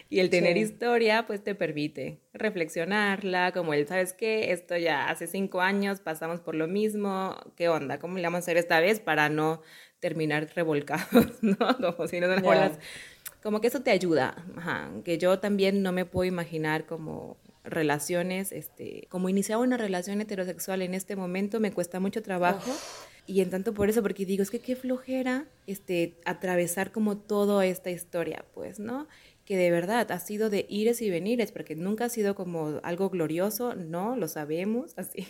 [0.09, 4.51] Y el tener historia, pues te permite reflexionarla, como el, ¿sabes qué?
[4.51, 7.99] Esto ya hace cinco años pasamos por lo mismo, ¿qué onda?
[7.99, 9.61] ¿Cómo le vamos a hacer esta vez para no
[9.99, 11.57] terminar revolcados, ¿no?
[11.95, 12.41] Como si no nos
[13.43, 14.89] Como que eso te ayuda, Ajá.
[15.05, 20.81] que yo también no me puedo imaginar como relaciones, este, como iniciar una relación heterosexual
[20.81, 22.71] en este momento me cuesta mucho trabajo.
[23.29, 27.63] Y en tanto por eso, porque digo, es que qué flojera este, atravesar como toda
[27.63, 29.07] esta historia, pues, ¿no?
[29.45, 33.11] Que de verdad ha sido de ires y venires, porque nunca ha sido como algo
[33.11, 35.27] glorioso, no, lo sabemos, así.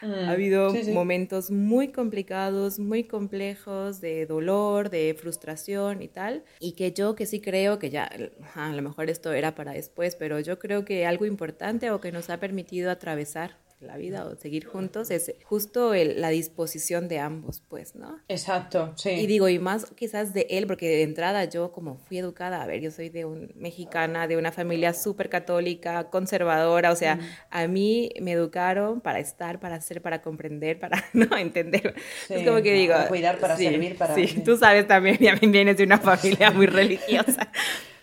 [0.00, 6.44] ha mm, habido momentos muy complicados, muy complejos, de dolor, de frustración y tal.
[6.60, 8.10] Y que yo que sí creo que ya,
[8.54, 12.10] a lo mejor esto era para después, pero yo creo que algo importante o que
[12.10, 17.62] nos ha permitido atravesar la vida o seguir juntos es justo la disposición de ambos,
[17.68, 18.18] pues, ¿no?
[18.28, 19.10] Exacto, sí.
[19.10, 22.66] Y digo, y más quizás de él, porque de entrada yo como fui educada, a
[22.66, 27.18] ver, yo soy de un mexicana, de una familia súper católica, conservadora, o sea,
[27.50, 31.94] a mí me educaron para estar, para hacer, para comprender, para no entender.
[32.28, 32.94] es como que digo...
[32.94, 34.14] Para cuidar, para servir, para...
[34.14, 37.50] Sí, tú sabes también, ya vienes de una familia muy religiosa.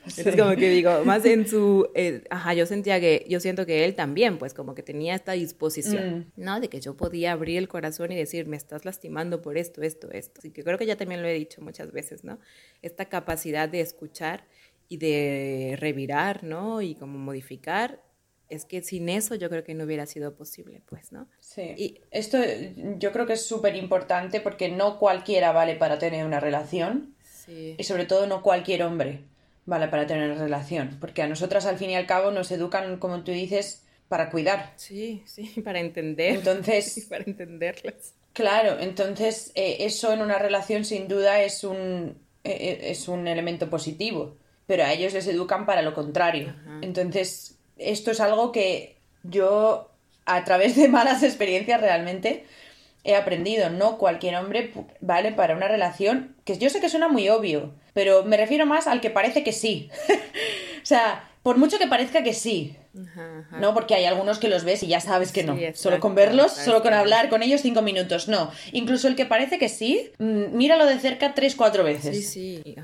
[0.06, 3.86] Es como que digo, más en su, eh, ajá, yo sentía que, yo siento que
[3.86, 6.42] él también, pues como que tenía esta disposición, mm.
[6.42, 6.60] ¿no?
[6.60, 10.10] De que yo podía abrir el corazón y decir, me estás lastimando por esto, esto,
[10.12, 10.40] esto.
[10.40, 12.40] Así que creo que ya también lo he dicho muchas veces, ¿no?
[12.82, 14.46] Esta capacidad de escuchar
[14.90, 16.82] y de revirar, ¿no?
[16.82, 18.02] Y como modificar
[18.50, 21.30] es que sin eso yo creo que no hubiera sido posible, pues, ¿no?
[21.40, 21.74] Sí.
[21.78, 22.38] Y esto
[22.98, 27.16] yo creo que es súper importante porque no cualquiera vale para tener una relación.
[27.24, 27.76] Sí.
[27.78, 29.31] Y sobre todo no cualquier hombre
[29.66, 30.98] vale para tener relación.
[31.00, 34.74] Porque a nosotras al fin y al cabo nos educan, como tú dices, para cuidar.
[34.76, 36.36] Sí, sí, para entender.
[36.36, 37.06] Entonces.
[37.10, 38.14] para entenderlas.
[38.34, 43.28] Claro, entonces eh, eso en una relación sin duda es un, eh, eh, es un
[43.28, 44.38] elemento positivo.
[44.68, 46.56] Pero a ellos les educan para lo contrario.
[46.82, 49.92] Entonces, esto es algo que yo,
[50.26, 52.46] a través de malas experiencias realmente,
[53.04, 53.70] he aprendido.
[53.70, 58.24] No cualquier hombre vale para una relación, que yo sé que suena muy obvio, pero
[58.24, 59.90] me refiero más al que parece que sí.
[60.82, 62.76] o sea, por mucho que parezca que sí.
[63.58, 65.56] No, porque hay algunos que los ves y ya sabes que no.
[65.76, 68.28] solo con verlos, solo con hablar con ellos cinco minutos.
[68.28, 68.52] No.
[68.74, 72.30] Incluso el que parece que sí, mm, míralo de cerca tres, cuatro veces.
[72.30, 72.76] Sí, sí.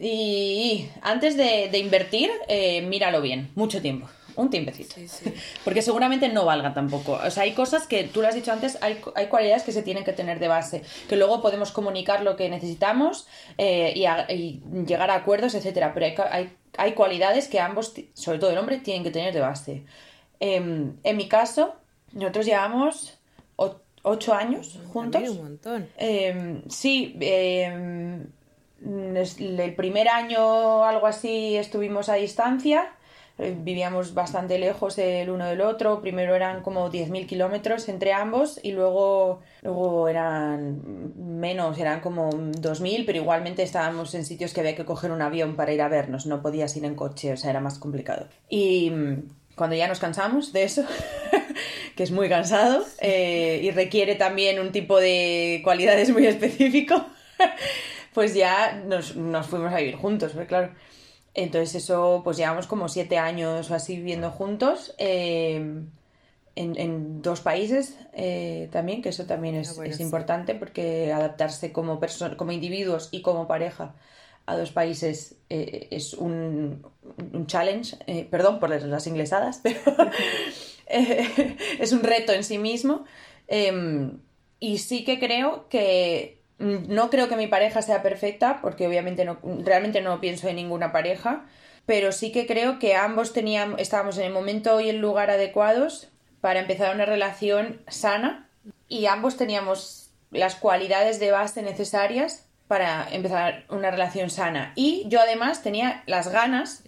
[0.00, 3.50] Y, antes de, invertir, eh, míralo bien.
[3.56, 4.94] Mucho tiempo un tiempecito.
[5.64, 7.12] Porque seguramente no valga tampoco.
[7.24, 9.82] O sea, hay cosas que, tú lo has dicho antes, hay, hay cualidades que se
[9.82, 13.26] tienen que tener de base, que luego podemos comunicar lo que necesitamos
[13.58, 15.92] eh, y, llegar a acuerdos, etcétera.
[15.94, 19.40] Pero hay, hay, hay, cualidades que ambos, sobre todo el hombre, tienen que tener de
[19.40, 19.84] base.
[20.38, 21.74] Em, en mi caso,
[22.12, 23.18] nosotros llevamos
[24.06, 25.28] ocho años juntos.
[25.30, 25.88] un montón.
[25.96, 28.24] Em, sí, em,
[28.84, 32.95] el primer año algo así estuvimos a distancia eh,
[33.38, 36.00] vivíamos bastante lejos el uno del otro.
[36.00, 40.80] Primero eran como 10.000 kilómetros entre ambos y luego, luego eran
[41.16, 45.54] menos, eran como 2.000, pero igualmente estábamos en sitios que había que coger un avión
[45.54, 48.28] para ir a vernos, no podías ir en coche, o sea, era más complicado.
[48.48, 50.84] Y mm, cuando ya nos cansamos de eso,
[51.96, 57.04] que es muy cansado eh, y requiere también un tipo de cualidades muy específico,
[58.14, 60.70] pues ya nos, nos fuimos a vivir juntos, pero claro.
[61.36, 64.94] Entonces eso, pues llevamos como siete años o así viviendo juntos.
[64.96, 65.82] Eh,
[66.54, 72.00] en, dos países eh, también, que eso también es, ah, importante porque adaptarse como,
[72.38, 73.94] como individuos y como pareja
[74.46, 76.86] a dos países eh, es un,
[77.34, 77.98] un challenge,
[78.30, 80.10] perdón por las inglesadas, pero
[80.86, 83.04] es un reto en sí mismo.
[83.46, 84.20] Em,
[84.58, 89.38] y sí que creo que no creo que mi pareja sea perfecta, porque obviamente no,
[89.64, 91.44] realmente no pienso en ninguna pareja,
[91.84, 96.08] pero sí que creo que ambos teníamos, estábamos en el momento y el lugar adecuados
[96.40, 98.48] para empezar una relación sana
[98.88, 104.72] y ambos teníamos las cualidades de base necesarias para empezar una relación sana.
[104.74, 106.82] Y yo además tenía las ganas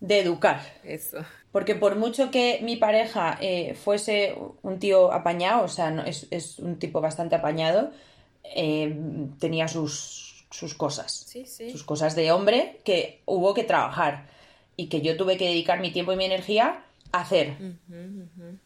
[0.00, 0.60] de educar.
[0.82, 1.24] Eso.
[1.50, 6.26] Porque por mucho que mi pareja eh, fuese un tío apañado, o sea, no, es,
[6.30, 7.90] es un tipo bastante apañado,
[8.44, 8.96] eh,
[9.40, 11.26] tenía sus, sus cosas.
[11.72, 14.26] Sus cosas de hombre que hubo que trabajar
[14.76, 17.56] y que yo tuve que dedicar mi tiempo y mi energía a hacer.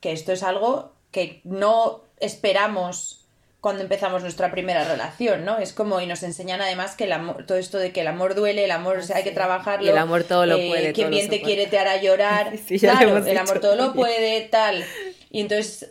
[0.01, 3.25] Que esto es algo que no esperamos
[3.61, 5.59] cuando empezamos nuestra primera relación, ¿no?
[5.59, 8.37] Es como, y nos enseñan además que el amor, todo esto de que el amor
[8.37, 9.91] duele, el amor, o sea, hay que trabajarlo.
[9.91, 10.93] el amor todo lo eh, puede.
[10.93, 12.53] Quien bien te quiere te hará llorar.
[12.79, 14.85] claro, el amor todo lo puede, tal.
[15.31, 15.91] Y entonces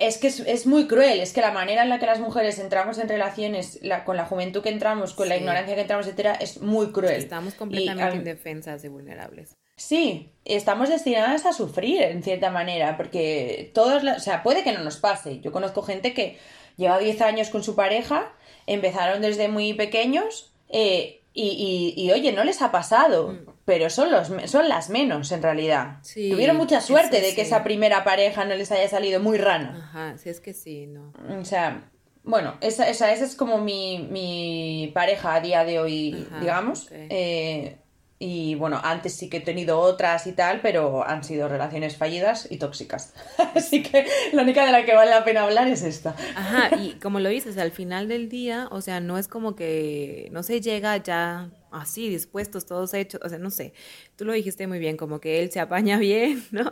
[0.00, 2.98] es que es, muy cruel, es que la manera en la que las mujeres entramos
[2.98, 6.92] en relaciones, con la juventud que entramos, con la ignorancia que entramos, etcétera, es muy
[6.92, 7.16] cruel.
[7.16, 9.56] Estamos completamente indefensas y vulnerables.
[9.76, 14.82] Sí, estamos destinadas a sufrir en cierta manera, porque todos, o sea, puede que no
[14.82, 15.40] nos pase.
[15.40, 16.38] Yo conozco gente que
[16.76, 18.32] lleva 10 años con su pareja,
[18.66, 23.57] empezaron desde muy pequeños, eh, y, y, oye, no les ha pasado, mm.
[23.68, 25.98] Pero son, los, son las menos en realidad.
[26.14, 29.90] Tuvieron mucha suerte de que esa primera pareja no les haya salido muy rana.
[29.90, 31.12] Ajá, si es que sí, ¿no?
[31.38, 31.82] O sea,
[32.24, 36.88] bueno, esa, esa, esa es como mi, mi, pareja a día de hoy, digamos.
[36.90, 37.76] Eh,
[38.18, 42.48] y bueno, antes sí que he tenido otras y tal, pero han sido relaciones fallidas
[42.50, 43.12] y tóxicas.
[43.54, 46.16] Así que la única de la que vale la pena hablar es esta.
[46.34, 50.30] Ajá, y como lo dices, al final del día, o sea, no es como que
[50.32, 53.72] no se llega ya así, dispuestos, todos hechos, o sea, no sé,
[54.16, 56.70] tú lo dijiste muy bien, como que él se apaña bien, ¿no?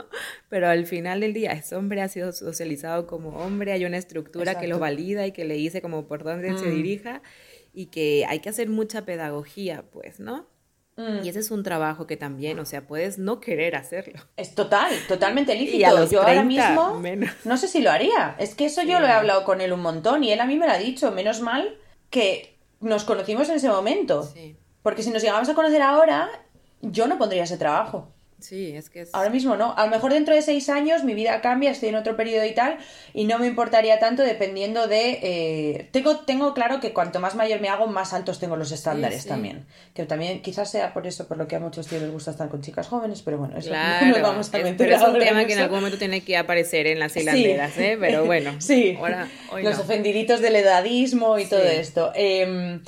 [0.49, 4.59] Pero al final del día, ese hombre ha sido socializado como hombre, hay una estructura
[4.59, 6.75] que lo valida y que le dice como por dónde se mm.
[6.75, 7.23] dirija
[7.73, 10.47] y que hay que hacer mucha pedagogía, pues, ¿no?
[10.97, 11.25] Mm.
[11.25, 14.19] Y ese es un trabajo que también, o sea, puedes no querer hacerlo.
[14.37, 16.09] Es total, totalmente lícito.
[16.11, 17.03] yo ahora mismo
[17.45, 18.35] no sé si lo haría.
[18.39, 20.57] Es que eso yo lo he hablado con él un montón y él a mí
[20.57, 21.13] me lo ha dicho.
[21.13, 21.79] Menos mal
[22.09, 24.33] que nos conocimos en ese momento.
[24.87, 26.31] Porque si nos llegamos a conocer ahora,
[26.81, 28.07] yo no pondría ese trabajo.
[28.39, 29.13] Sí, es que es...
[29.15, 29.75] Ahora mismo no.
[29.77, 32.55] A lo mejor dentro de seis años mi vida cambia, estoy en otro periodo y
[32.55, 32.79] tal,
[33.13, 35.19] y no me importaría tanto dependiendo de...
[35.23, 39.27] Eh, tengo, tengo claro que cuanto más mayor me hago, más altos tengo los estándares
[39.27, 39.67] también.
[39.93, 42.49] Que también quizás sea por eso, por lo que a muchos tíos les gusta estar
[42.49, 44.77] con chicas jóvenes, pero bueno, eso no lo vamos a meter.
[44.77, 47.97] Pero es un tema que en algún momento tiene que aparecer en las hilanderas, ¿eh?
[47.99, 48.55] Pero bueno.
[48.61, 48.95] sí.
[48.97, 49.27] Ahora,
[49.61, 52.13] los ofendiditos del edadismo y todo esto.
[52.15, 52.79] Eh,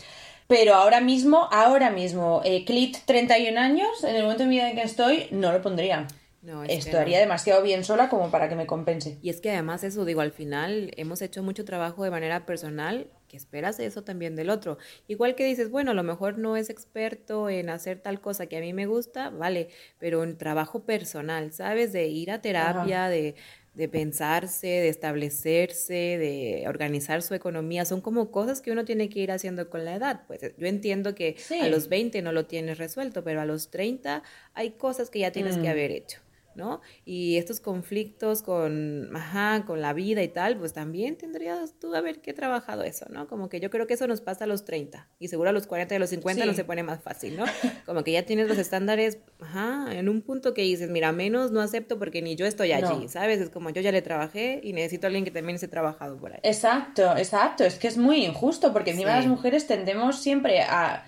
[0.48, 4.70] pero ahora mismo, ahora mismo, eh, Clit 31 años, en el momento de mi vida
[4.70, 6.08] en que estoy, no lo pondría.
[6.40, 9.18] No, Estaría demasiado bien sola como para que me compense.
[9.20, 13.10] Y es que además eso, digo, al final hemos hecho mucho trabajo de manera personal,
[13.28, 14.78] que esperas eso también del otro.
[15.08, 18.56] Igual que dices, bueno, a lo mejor no es experto en hacer tal cosa que
[18.56, 21.92] a mí me gusta, vale, pero en trabajo personal, ¿sabes?
[21.92, 23.34] De ir a terapia, de
[23.78, 29.20] de pensarse, de establecerse, de organizar su economía, son como cosas que uno tiene que
[29.20, 30.22] ir haciendo con la edad.
[30.26, 34.24] Pues yo entiendo que a los 20 no lo tienes resuelto, pero a los 30
[34.54, 35.70] hay cosas que ya tienes que mm.
[35.70, 36.18] haber hecho.
[36.58, 36.82] ¿No?
[37.06, 42.00] Y estos conflictos con, ajá, con la vida y tal, pues también tendrías tú a
[42.02, 43.28] ver qué trabajado eso, ¿no?
[43.28, 45.66] Como que yo creo que eso nos pasa a los 30 y seguro a los
[45.66, 47.44] 40 y a los 50 no se pone más fácil, ¿no?
[47.86, 51.60] Como que ya tienes los estándares, ajá, en un punto que dices, mira, menos no
[51.60, 53.40] acepto porque ni yo estoy allí, ¿sabes?
[53.40, 56.32] Es como yo ya le trabajé y necesito a alguien que también se trabajado por
[56.32, 56.40] ahí.
[56.42, 61.06] Exacto, exacto, es que es muy injusto porque encima las mujeres tendemos siempre a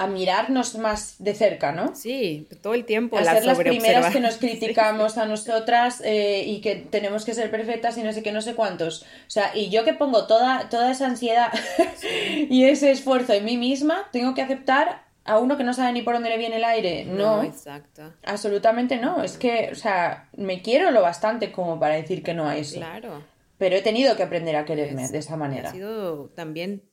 [0.00, 1.94] a mirarnos más de cerca, ¿no?
[1.94, 3.18] Sí, todo el tiempo.
[3.18, 7.50] A ser las primeras que nos criticamos a nosotras eh, y que tenemos que ser
[7.50, 9.02] perfectas y no sé qué, no sé cuántos.
[9.02, 11.52] O sea, y yo que pongo toda, toda esa ansiedad
[12.48, 16.00] y ese esfuerzo en mí misma, tengo que aceptar a uno que no sabe ni
[16.00, 17.04] por dónde le viene el aire.
[17.04, 18.14] No, no, exacto.
[18.24, 19.22] Absolutamente no.
[19.22, 22.76] Es que, o sea, me quiero lo bastante como para decir que no a eso.
[22.76, 23.22] Claro.
[23.58, 25.68] Pero he tenido que aprender a quererme de esa manera.
[25.68, 26.88] Ha sido también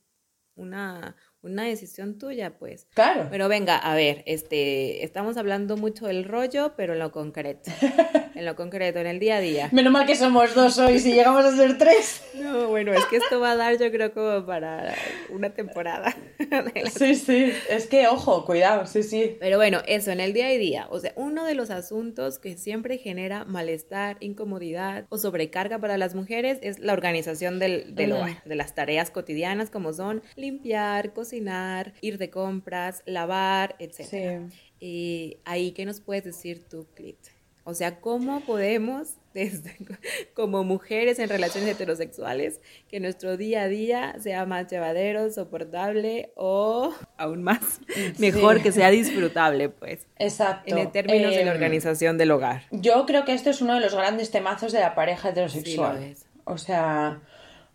[0.55, 2.87] una una decisión tuya, pues.
[2.93, 3.27] Claro.
[3.29, 7.71] Pero venga, a ver, este, estamos hablando mucho del rollo, pero en lo concreto.
[8.35, 9.69] en lo concreto, en el día a día.
[9.71, 12.23] Menos mal que somos dos hoy, si llegamos a ser tres.
[12.37, 14.93] No, bueno, es que esto va a dar, yo creo, como para
[15.31, 16.15] una temporada.
[16.97, 17.51] sí, sí.
[17.67, 19.35] Es que, ojo, cuidado, sí, sí.
[19.39, 20.87] Pero bueno, eso, en el día a día.
[20.91, 26.13] O sea, uno de los asuntos que siempre genera malestar, incomodidad o sobrecarga para las
[26.13, 31.26] mujeres es la organización del, del hogar, de las tareas cotidianas, como son limpiar, cocinar
[31.33, 34.49] ir de compras, lavar, etc.
[34.79, 37.17] Y ahí, ¿qué nos puedes decir tú, Clit?
[37.69, 39.75] O sea, ¿cómo podemos, desde,
[40.33, 46.93] como mujeres en relaciones heterosexuales, que nuestro día a día sea más llevadero, soportable o
[47.17, 47.81] aún más
[48.19, 50.07] mejor que sea disfrutable, pues?
[50.17, 50.77] Exacto.
[50.77, 52.63] En términos de la em, organización del hogar.
[52.71, 56.15] Yo creo que esto es uno de los grandes temazos de la pareja heterosexual.
[56.45, 57.21] O sea,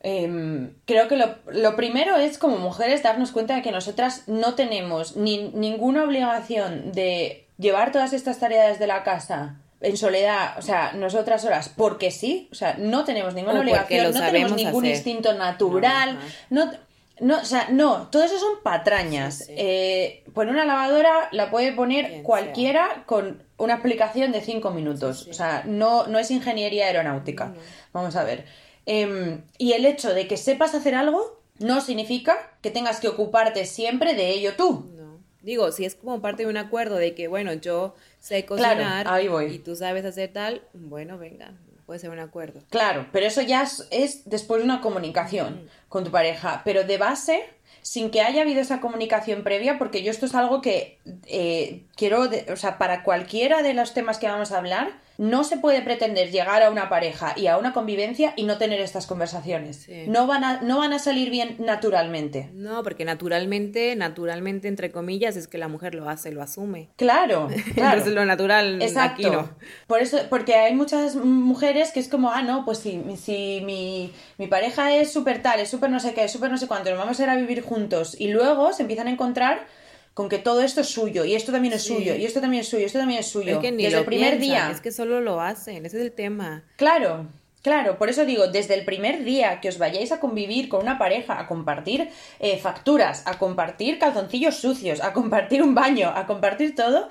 [0.05, 5.17] Em, creo que lo, primero es como mujeres darnos cuenta de que nosotras no tenemos
[5.17, 10.93] ni, ninguna obligación de llevar todas estas tareas de la casa en soledad, o sea,
[10.93, 16.19] nosotras solas, porque sí, o sea, no tenemos ninguna obligación, no tenemos ningún instinto natural,
[16.51, 16.71] no,
[17.21, 19.45] no, o sea, no, todo eso son patrañas.
[19.49, 25.33] Eh, poner una lavadora la puede poner cualquiera con una aplicación de cinco minutos, o
[25.33, 27.53] sea, no, no es ingeniería aeronáutica.
[27.93, 28.47] Vamos a ver.
[28.87, 33.64] Em, y el hecho de que sepas hacer algo no significa que tengas que ocuparte
[33.66, 34.87] siempre de ello tú.
[34.97, 35.18] No.
[35.42, 39.07] Digo, si es como parte de un acuerdo de que, bueno, yo sé cocinar
[39.49, 41.53] y tú sabes hacer tal, bueno, venga,
[41.85, 42.61] puede ser un acuerdo.
[42.71, 46.62] Claro, pero eso ya es, después de una comunicación con tu pareja.
[46.64, 47.45] Pero de base,
[47.83, 52.29] sin que haya habido esa comunicación previa, porque yo esto es algo que eh, quiero,
[52.53, 54.92] o sea, para cualquiera de los temas que vamos a hablar,
[55.23, 58.81] no se puede pretender llegar a una pareja y a una convivencia y no tener
[58.81, 59.89] estas conversaciones.
[60.09, 62.51] No, van a, no van a salir bien naturalmente.
[62.55, 66.91] No, porque naturalmente, naturalmente, entre comillas, es que la mujer lo hace, lo asume.
[66.97, 67.99] Claro, claro.
[67.99, 69.29] Entonces lo natural Exacto.
[69.29, 69.49] aquí no.
[69.87, 74.13] Por eso, porque hay muchas mujeres que es como, ah, no, pues si, si mi,
[74.39, 76.91] mi pareja es súper tal, es súper no sé qué, es súper no sé cuánto,
[76.91, 79.67] nos vamos a ir a vivir juntos y luego se empiezan a encontrar
[80.14, 82.68] con que todo esto es suyo y esto también es suyo y esto también es
[82.68, 83.61] suyo, esto también es suyo.
[83.61, 84.70] desde el primer día.
[84.70, 86.64] Es que solo lo hacen, ese es el tema.
[86.77, 87.29] Claro,
[87.62, 90.98] claro, por eso digo, desde el primer día que os vayáis a convivir con una
[90.98, 96.75] pareja, a compartir eh, facturas, a compartir calzoncillos sucios, a compartir un baño, a compartir
[96.75, 97.09] todo,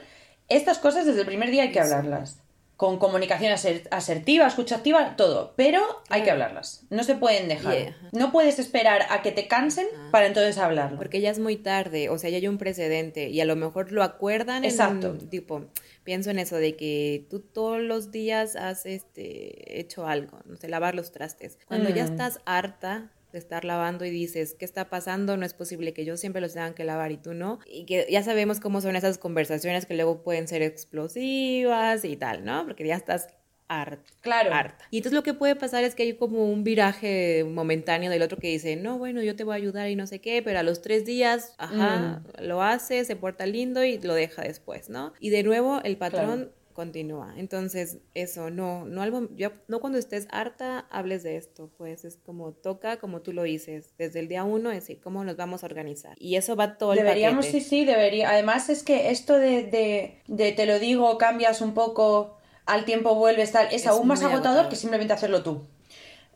[0.47, 2.40] estas cosas desde el primer día hay que hablarlas
[2.81, 3.53] con comunicación
[3.91, 7.93] asertiva, escucha activa, todo, pero hay que hablarlas, no se pueden dejar.
[8.11, 10.97] No puedes esperar a que te cansen para entonces hablarlo.
[10.97, 13.91] Porque ya es muy tarde, o sea, ya hay un precedente y a lo mejor
[13.91, 15.15] lo acuerdan Exacto.
[15.29, 15.67] tipo,
[16.03, 20.67] pienso en eso de que tú todos los días has este hecho algo, no sé,
[20.67, 21.59] lavar los trastes.
[21.67, 22.11] Cuando ya mm.
[22.13, 25.37] estás harta de estar lavando y dices, ¿qué está pasando?
[25.37, 27.59] No es posible que yo siempre los tengan que lavar y tú no.
[27.65, 32.45] Y que ya sabemos cómo son esas conversaciones que luego pueden ser explosivas y tal,
[32.45, 32.65] ¿no?
[32.65, 33.27] Porque ya estás
[33.71, 34.11] harta.
[34.21, 34.53] Claro.
[34.53, 34.85] Harta.
[34.91, 38.37] Y entonces lo que puede pasar es que hay como un viraje momentáneo del otro
[38.37, 40.63] que dice, no, bueno, yo te voy a ayudar y no sé qué, pero a
[40.63, 42.43] los tres días, ajá, mm.
[42.43, 45.13] lo hace, se porta lindo y lo deja después, ¿no?
[45.19, 47.33] Y de nuevo el patrón continúa.
[47.37, 52.17] Entonces, eso, no, no algo, yo, no cuando estés harta hables de esto, pues es
[52.17, 55.63] como toca, como tú lo dices, desde el día uno, es decir, cómo nos vamos
[55.63, 56.15] a organizar.
[56.19, 58.29] Y eso va todo Deberíamos, el sí, sí, debería.
[58.29, 63.15] Además es que esto de, de, de te lo digo, cambias un poco, al tiempo
[63.15, 65.67] vuelves, tal, es, aún más agotador, que simplemente hacerlo tú.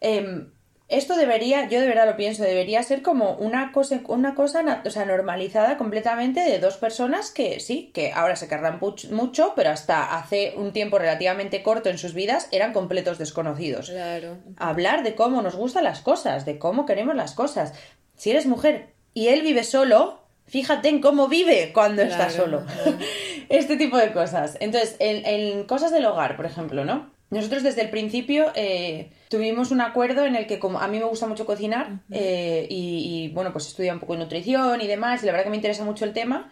[0.02, 0.48] Eh,
[0.88, 4.90] esto debería, yo de verdad lo pienso, debería ser como una cosa, una cosa o
[4.92, 8.80] sea, normalizada completamente de dos personas que sí, que ahora se querrán
[9.12, 13.90] mucho, pero hasta hace un tiempo relativamente corto en sus vidas eran completos desconocidos.
[13.90, 14.38] Claro.
[14.58, 17.74] Hablar de cómo nos gustan las cosas, de cómo queremos las cosas.
[18.16, 22.64] Si eres mujer y él vive solo, fíjate en cómo vive cuando está solo.
[23.50, 24.56] este tipo de cosas.
[24.60, 27.15] Entonces, en cosas del hogar, por ejemplo, ¿no?
[27.30, 31.06] Nosotros desde el principio eh, tuvimos un acuerdo en el que como a mí me
[31.06, 35.26] gusta mucho cocinar eh, y, bueno, pues estudia un poco de nutrición y demás, y
[35.26, 36.52] la verdad que me interesa mucho el tema,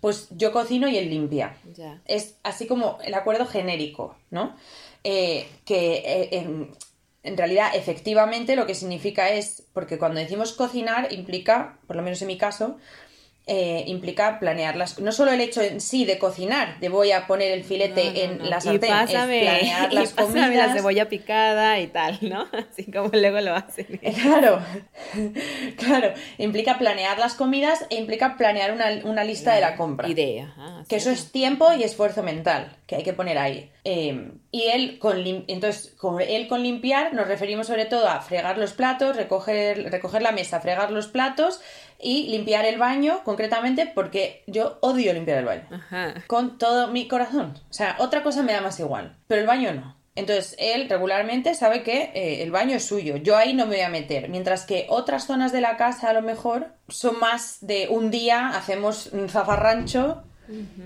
[0.00, 1.56] pues yo cocino y él limpia.
[2.04, 4.56] Es así como el acuerdo genérico, ¿no?
[5.04, 6.70] Eh, que en,
[7.24, 12.22] en, realidad efectivamente lo que significa es, porque cuando decimos cocinar implica, por lo menos
[12.22, 12.78] en mi caso,
[13.46, 15.00] eh, implica planearlas.
[15.00, 18.48] No solo el hecho en sí de cocinar, de voy a poner el filete en
[18.48, 20.54] la sartén, es planear las comidas.
[20.54, 22.46] la cebolla picada y tal, ¿no?
[22.70, 24.00] Así como luego lo hacen.
[24.22, 24.60] Claro,
[25.76, 26.12] claro.
[26.38, 28.72] Implica planear las comidas e implica planear
[29.04, 30.08] una, lista de la compra.
[30.08, 30.54] Idea.
[30.88, 33.70] que eso es tiempo y esfuerzo mental que hay que poner ahí.
[33.84, 35.16] Em, y él con,
[35.48, 40.22] entonces, con él con limpiar nos referimos sobre todo a fregar los platos, recoger, recoger
[40.22, 41.60] la mesa, fregar los platos
[42.02, 45.68] y limpiar el baño, concretamente, porque yo odio limpiar el baño.
[46.26, 47.58] Con todo mi corazón.
[47.70, 49.96] O sea, otra cosa me da más igual, pero el baño no.
[50.14, 53.16] Entonces, él regularmente sabe que eh, el baño es suyo.
[53.16, 54.28] Yo ahí no me voy a meter.
[54.28, 58.48] Mientras que otras zonas de la casa, a lo mejor, son más de un día,
[58.48, 60.22] hacemos un zafarrancho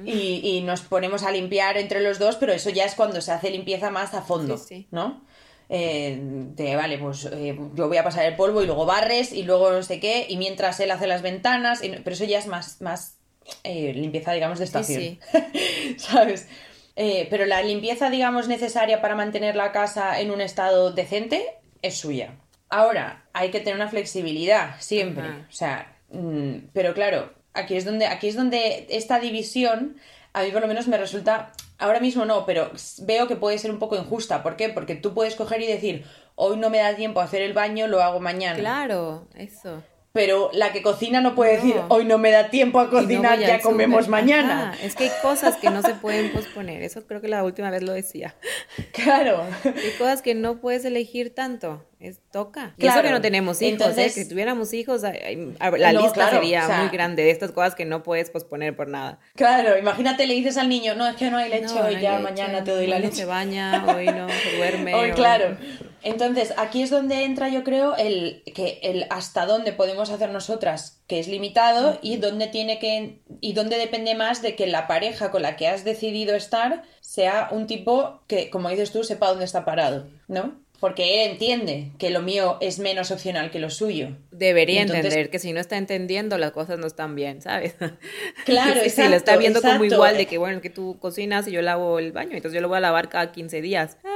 [0.04, 3.32] y, y, nos ponemos a limpiar entre los dos, pero eso ya es cuando se
[3.32, 4.60] hace limpieza más a fondo,
[4.92, 5.24] ¿no?
[5.68, 9.42] Eh, de, vale, pues eh, yo voy a pasar el polvo y luego barres y
[9.42, 12.80] luego no sé qué, y mientras él hace las ventanas, pero eso ya es más,
[12.80, 13.16] más
[13.64, 15.18] eh, limpieza, digamos, de estación,
[15.96, 16.48] ¿sabes?
[16.94, 21.44] Eh, pero la limpieza, digamos, necesaria para mantener la casa en un estado decente
[21.82, 22.36] es suya.
[22.68, 28.06] Ahora, hay que tener una flexibilidad siempre, o sea, mm, pero claro, aquí es donde,
[28.06, 29.96] aquí es donde esta división
[30.36, 32.70] a mí por lo menos me resulta Ahora mismo no, pero
[33.02, 34.42] veo que puede ser un poco injusta.
[34.42, 34.68] ¿Por qué?
[34.68, 36.04] Porque tú puedes coger y decir,
[36.34, 38.58] hoy no me da tiempo a hacer el baño, lo hago mañana.
[38.58, 39.82] Claro, eso
[40.16, 43.60] pero la que cocina no puede decir, hoy no me da tiempo a cocinar, ya
[43.60, 44.74] comemos mañana.
[44.82, 47.82] es que hay cosas que no se pueden posponer, eso creo que la última vez
[47.82, 48.34] lo decía.
[48.92, 49.42] Claro.
[49.64, 52.74] Hay cosas que no puedes elegir tanto, es toca.
[52.76, 53.72] Y eso que no tenemos hijos, ¿eh?
[53.72, 58.30] Entonces, si tuviéramos hijos, la lista sería muy grande de estas cosas que no puedes
[58.30, 59.18] posponer por nada.
[59.34, 62.64] Claro, imagínate, le dices al niño, no, es que no hay leche hoy, ya mañana
[62.64, 63.16] te doy la leche.
[63.16, 64.94] se baña, hoy no, se duerme.
[64.96, 65.56] Hoy, claro.
[66.02, 71.02] Entonces, aquí es donde entra, yo creo, el que el hasta dónde podemos hacer nosotras,
[71.08, 73.20] que es limitado, y dónde tiene que.
[73.40, 77.48] y dónde depende más de que la pareja con la que has decidido estar sea
[77.50, 80.54] un tipo que, como dices tú, sepa dónde está parado, ¿no?
[80.80, 84.10] Porque él entiende que lo mío es menos opcional que lo suyo.
[84.30, 87.74] Debería entender que si no está entendiendo, las cosas no están bien, ¿sabes?
[88.44, 91.52] Claro, sí, Si lo está viendo como igual de que, bueno, que tú cocinas y
[91.52, 93.96] yo lavo el baño, entonces yo lo voy a lavar cada 15 días.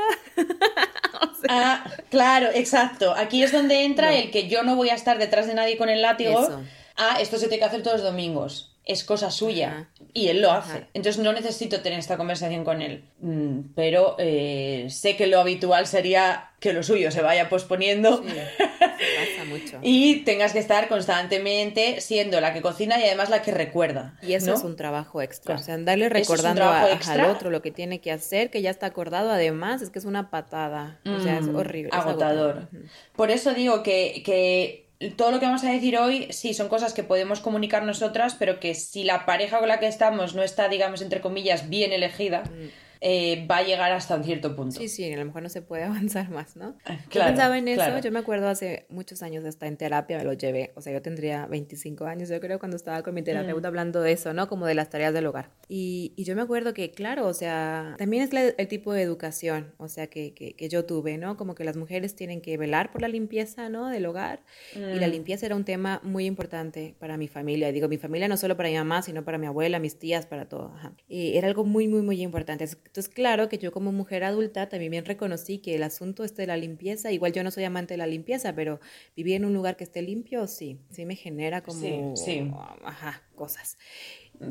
[1.49, 3.13] Ah, claro, exacto.
[3.17, 5.89] Aquí es donde entra el que yo no voy a estar detrás de nadie con
[5.89, 6.49] el látigo.
[6.97, 10.51] Ah, esto se tiene que hacer todos los domingos es cosa suya y él lo
[10.51, 10.87] hace.
[10.95, 13.05] Entonces no necesito tener esta conversación con él.
[13.21, 18.23] Mm, pero eh, sé que lo habitual sería que lo suyo se vaya posponiendo
[18.81, 19.79] pasa mucho.
[19.83, 24.19] y tengas que estar constantemente siendo la que cocina y además la que recuerda.
[24.23, 25.55] Y eso es un trabajo extra.
[25.55, 29.31] O sea, andarle recordando al otro lo que tiene que hacer, que ya está acordado.
[29.31, 30.99] Además, es que es una patada.
[31.07, 31.91] o sea, es mm, horrible.
[31.93, 32.69] Agotador.
[33.15, 36.93] Por eso digo que, que todo lo que vamos a decir hoy, sí, son cosas
[36.93, 40.69] que podemos comunicar nosotras, pero que si la pareja con la que estamos no está,
[40.69, 42.69] digamos, entre comillas, bien elegida, mm.
[43.01, 44.79] Eh, va a llegar hasta un cierto punto.
[44.79, 46.77] Sí, sí, a lo mejor no se puede avanzar más, ¿no?
[46.85, 50.25] Ah, yo pensaba en eso, yo me acuerdo hace muchos años hasta en terapia me
[50.25, 53.69] lo llevé, o sea, yo tendría 25 años, yo creo, cuando estaba con mi terapeuta
[53.69, 53.71] mm.
[53.71, 54.49] hablando de eso, ¿no?
[54.49, 55.51] Como de las tareas del hogar.
[55.69, 59.73] Y, y yo me acuerdo que, claro, o sea, también es el tipo de educación,
[59.79, 61.37] o sea, que, que, que, yo tuve, ¿no?
[61.37, 63.89] Como que las mujeres tienen que velar por la limpieza, ¿no?
[63.89, 64.43] Del hogar.
[64.75, 65.11] Y la mm.
[65.11, 67.73] limpieza era un tema muy importante para mi familia.
[67.73, 70.49] Digo, mi familia no solo para mi mamá, sino para mi abuela, mis tías, para
[70.49, 70.73] todo.
[71.09, 72.69] Y era algo muy, muy, muy importante.
[72.91, 76.49] Entonces, claro que yo como mujer adulta también bien reconocí que el asunto este de
[76.49, 78.81] la limpieza, igual yo no soy amante de la limpieza, pero
[79.17, 82.51] vivir en un lugar que esté limpio, sí, sí me genera como, sí,
[82.83, 83.79] ajá, cosas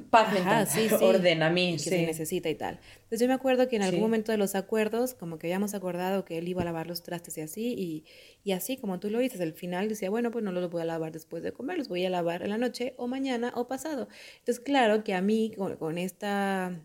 [0.10, 2.80] paz mental, sí, sí, orden a mí, que se necesita y tal.
[2.96, 6.26] Entonces yo me acuerdo que en algún momento de los acuerdos, como que habíamos acordado
[6.26, 8.06] que él iba a lavar los trastes y así, y,
[8.44, 10.86] y así como tú lo dices, al final decía, bueno, pues no los voy a
[10.86, 14.08] lavar después de comer, los voy a lavar en la noche o mañana o pasado.
[14.40, 16.80] Entonces claro que a mí con, con esta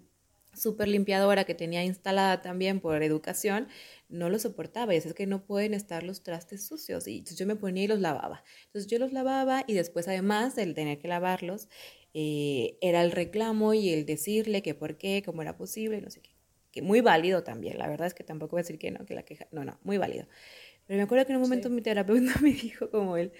[0.56, 3.68] super limpiadora que tenía instalada también por educación,
[4.08, 7.46] no lo soportaba y es que no pueden estar los trastes sucios y entonces yo
[7.46, 8.44] me ponía y los lavaba.
[8.66, 11.68] Entonces yo los lavaba y después además del tener que lavarlos,
[12.14, 16.20] eh, era el reclamo y el decirle que por qué, cómo era posible, no sé
[16.20, 16.30] qué.
[16.70, 19.14] Que muy válido también, la verdad es que tampoco voy a decir que no, que
[19.14, 20.26] la queja, no, no, muy válido.
[20.86, 23.32] Pero me acuerdo que en un momento mi terapeuta me dijo como él,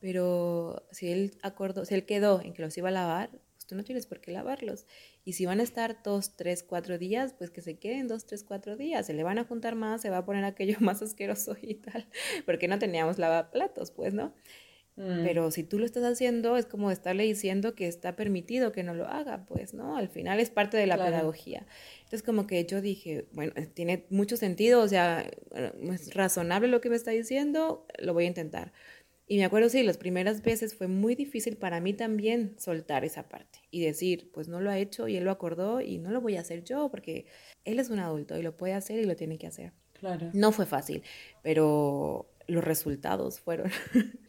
[0.00, 3.74] pero si él acordó, si él quedó en que los iba a lavar, pues tú
[3.74, 4.86] no tienes por qué lavarlos.
[5.24, 8.44] Y si van a estar dos, tres, cuatro días, pues que se queden dos, tres,
[8.44, 9.06] cuatro días.
[9.06, 12.06] Se le van a juntar más, se va a poner aquello más asqueroso y tal,
[12.44, 14.34] porque no teníamos lavaplatos, pues, ¿no?
[14.96, 15.24] Mm.
[15.24, 18.94] Pero si tú lo estás haciendo, es como estarle diciendo que está permitido que no
[18.94, 19.96] lo haga, pues, ¿no?
[19.96, 21.66] Al final es parte de la pedagogía.
[21.96, 25.28] Entonces, como que yo dije, bueno, eh, tiene mucho sentido, o sea,
[25.92, 28.72] es razonable lo que me está diciendo, lo voy a intentar.
[29.26, 33.28] Y me acuerdo, sí, las primeras veces fue muy difícil para mí también soltar esa
[33.28, 36.20] parte y decir, pues no lo ha hecho y él lo acordó y no lo
[36.20, 37.26] voy a hacer yo porque
[37.64, 39.72] él es un adulto y lo puede hacer y lo tiene que hacer.
[39.94, 40.30] Claro.
[40.34, 41.02] No fue fácil,
[41.42, 43.70] pero los resultados fueron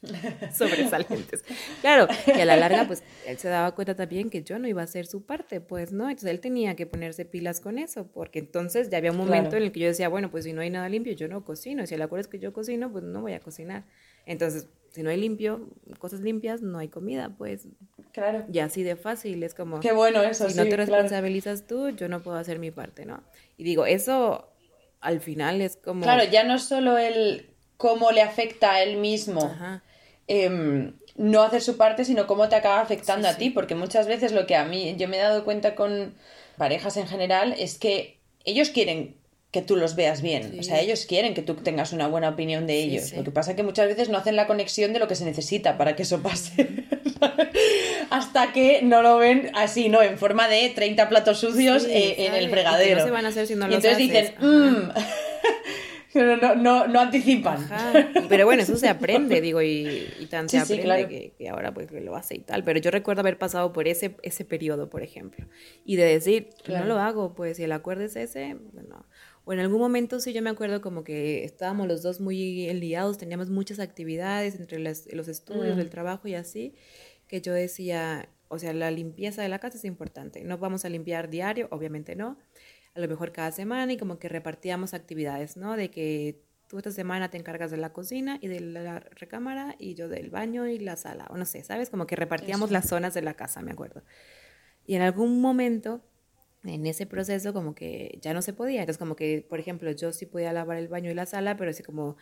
[0.54, 1.44] sobresalientes.
[1.82, 4.82] Claro, y a la larga, pues él se daba cuenta también que yo no iba
[4.82, 6.10] a hacer su parte, pues, ¿no?
[6.10, 9.64] Entonces él tenía que ponerse pilas con eso, porque entonces ya había un momento en
[9.64, 11.86] el que yo decía, bueno, pues si no hay nada limpio, yo no cocino.
[11.86, 13.84] Si el acuerdo es que yo cocino, pues no voy a cocinar.
[14.26, 15.68] Entonces, si no hay limpio,
[16.00, 17.68] cosas limpias, no hay comida, pues.
[18.14, 18.46] Claro.
[18.52, 19.82] Y así de fácil, es como.
[19.82, 23.22] Qué bueno eso, Si no te responsabilizas tú, yo no puedo hacer mi parte, ¿no?
[23.58, 24.48] Y digo, eso
[25.02, 26.02] al final es como.
[26.02, 29.54] Claro, ya no solo el cómo le afecta a él mismo
[30.28, 34.32] em, no hacer su parte, sino cómo te acaba afectando a ti, porque muchas veces
[34.32, 36.16] lo que a mí yo me he dado cuenta con
[36.56, 39.18] parejas en general es que ellos quieren
[39.56, 42.68] que tú los veas bien, o sea, ellos quieren que tú tengas una buena opinión
[42.68, 43.14] de ellos.
[43.14, 45.24] Lo que pasa es que muchas veces no hacen la conexión de lo que se
[45.24, 46.84] necesita para que eso pase.
[48.10, 50.02] Hasta que no lo ven así, ¿no?
[50.02, 53.02] En forma de 30 platos sucios eh, en el fregadero.
[53.02, 54.90] se van a hacer si no y entonces dicen, mmm,
[56.16, 57.68] pero no, no, no anticipan.
[58.30, 62.16] Pero bueno, eso se aprende, digo, y, y tan se aprende que, ahora pues lo
[62.16, 62.64] hace y tal.
[62.64, 65.46] Pero yo recuerdo haber pasado por ese, ese periodo, por ejemplo,
[65.84, 69.06] y de decir, no lo hago, pues si el acuerdo es ese, bueno.
[69.46, 73.18] O en algún momento sí yo me acuerdo como que estábamos los dos muy liados,
[73.18, 75.90] teníamos muchas actividades entre los, los estudios, el mm.
[75.92, 76.74] trabajo y así,
[77.28, 80.44] que yo decía, o sea, la limpieza de la casa es importante.
[80.44, 82.38] No vamos a limpiar diario, obviamente no,
[82.96, 85.76] a lo mejor cada semana y como que repartíamos actividades, ¿no?
[85.76, 89.94] De que tú esta semana te encargas de la cocina y de la recámara y
[89.94, 91.90] yo del baño y la sala, o no sé, ¿sabes?
[91.90, 94.04] Como que repartíamos las zonas de la casa, me acuerdo.
[94.86, 96.02] Y en algún momento,
[96.66, 98.82] en ese proceso, como que ya no se podía.
[98.82, 101.72] Entonces, como que, por ejemplo, yo sí podía lavar el baño y la sala, pero
[101.72, 102.18] así como,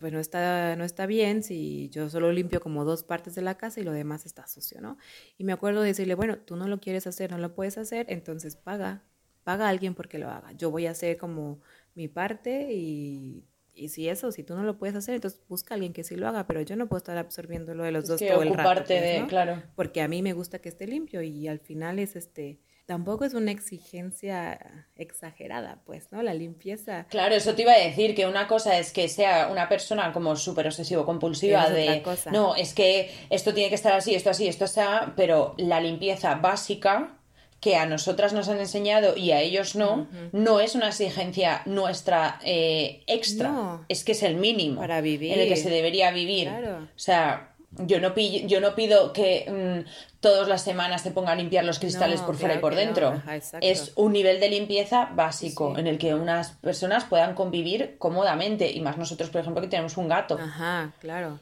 [0.00, 3.56] pues no está, no está bien si yo solo limpio como dos partes de la
[3.56, 4.96] casa y lo demás está sucio, ¿no?
[5.38, 8.06] Y me acuerdo de decirle, bueno, tú no lo quieres hacer, no lo puedes hacer,
[8.08, 9.04] entonces paga
[9.44, 10.52] paga a alguien porque lo haga.
[10.52, 11.60] Yo voy a hacer como
[11.94, 13.44] mi parte y,
[13.74, 16.16] y si eso, si tú no lo puedes hacer, entonces busca a alguien que sí
[16.16, 18.84] lo haga, pero yo no puedo estar absorbiendo lo de los dos todo el rato.
[18.86, 19.62] Pues, de, claro.
[19.76, 23.34] Porque a mí me gusta que esté limpio y al final es este tampoco es
[23.34, 26.22] una exigencia exagerada, pues, ¿no?
[26.22, 27.06] La limpieza.
[27.08, 30.36] Claro, eso te iba a decir, que una cosa es que sea una persona como
[30.36, 34.64] súper obsesivo compulsiva de, no, es que esto tiene que estar así, esto así, esto
[34.64, 34.80] así,
[35.16, 37.18] pero la limpieza básica
[37.60, 42.38] que a nosotras nos han enseñado y a ellos no, no es una exigencia nuestra
[42.44, 45.32] eh, extra, es que es el mínimo para vivir.
[45.32, 46.50] en el que se debería vivir.
[46.50, 49.88] O sea, yo no, pido, yo no pido que mm,
[50.20, 53.22] todas las semanas te ponga a limpiar los cristales por fuera y por dentro.
[53.60, 58.70] es un nivel de limpieza básico en el que unas personas puedan convivir cómodamente.
[58.70, 60.38] Y más nosotros, por ejemplo, que tenemos un gato.
[60.38, 61.38] Ajá, claro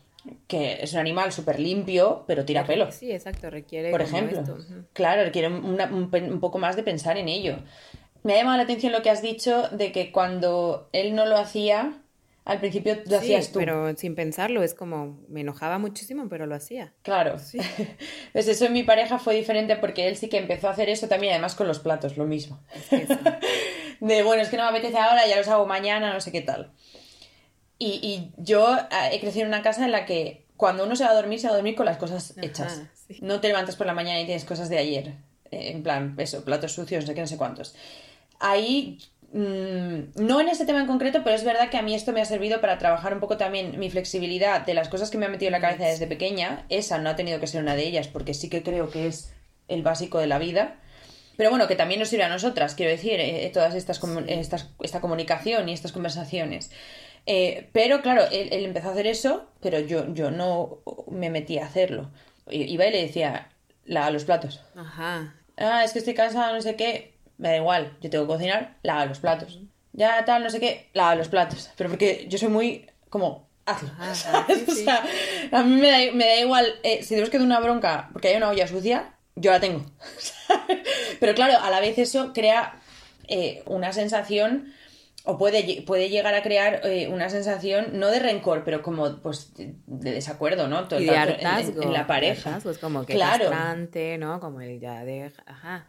[0.47, 2.91] que es un animal súper limpio, pero tira pelo.
[2.93, 3.91] Sí, exacto, requiere.
[3.91, 4.43] Por ejemplo,
[4.93, 7.57] claro, requiere un, poco más de pensar en ello.
[8.23, 11.37] me ha llamado la atención lo que has dicho de que cuando él no lo
[11.37, 11.95] hacía,
[12.45, 13.61] al principio lo hacías tú.
[13.61, 16.93] Pero sin pensarlo, es como, me enojaba muchísimo, pero lo hacía.
[17.03, 17.39] Claro.
[17.39, 17.59] Sí.
[18.33, 21.07] pues eso en mi pareja fue diferente porque él sí que empezó a hacer eso
[21.07, 22.61] también, además con los platos, lo mismo.
[24.01, 26.41] de, bueno, es que no me apetece ahora, ya los hago mañana, no sé qué
[26.41, 26.73] tal.
[27.79, 31.05] Y, y yo eh, he crecido en una casa en la que cuando uno se
[31.05, 32.83] va a dormir, se va a dormir con las cosas hechas.
[33.21, 35.15] No te levantas por la mañana y tienes cosas de ayer.
[35.51, 37.75] Eh, en plan, eso, platos sucios, no sé qué, no sé cuántos.
[38.41, 38.99] Ahí
[39.33, 42.25] no en este tema en concreto, pero es verdad que a mí esto me ha
[42.27, 45.49] servido para trabajar un poco también mi flexibilidad de las cosas que me ha metido
[45.49, 46.67] en la cabeza desde pequeña.
[46.69, 49.33] Esa no ha tenido que ser una de ellas, porque sí que creo que es
[49.69, 50.77] el básico de la vida.
[51.39, 54.01] Pero bueno, que también nos sirve a nosotras, quiero decir, eh, todas estas,
[54.81, 56.71] esta comunicación y estas conversaciones.
[57.25, 60.81] Eh, pero claro, él, empezó a hacer eso, pero yo, yo no
[61.11, 62.11] me metí a hacerlo.
[62.51, 63.49] Iba y le decía,
[63.87, 64.61] lava los platos.
[64.77, 65.37] Ajá.
[65.57, 67.12] Ah, es que estoy cansada, no sé qué
[67.43, 69.59] me da igual, yo tengo que cocinar, lava los platos.
[69.93, 71.71] Ya tal, no sé qué, lava los platos.
[71.77, 73.91] Pero porque yo soy muy como, hazlo.
[74.69, 75.03] o sea,
[75.51, 78.29] a mí me da, me da igual, eh, si tenemos que dar una bronca porque
[78.29, 79.85] hay una olla sucia, yo la tengo.
[81.21, 82.81] Pero claro, a la vez eso crea
[83.27, 84.73] eh, una sensación
[85.25, 89.53] o puede, puede llegar a crear eh, una sensación no de rencor, pero como pues
[89.55, 90.89] de, desacuerdo, ¿no?
[90.89, 92.59] Todo, y de hartazgo, en, la pareja.
[92.65, 93.51] es como que claro.
[94.19, 94.41] ¿no?
[94.41, 95.87] Como el ya de ajá.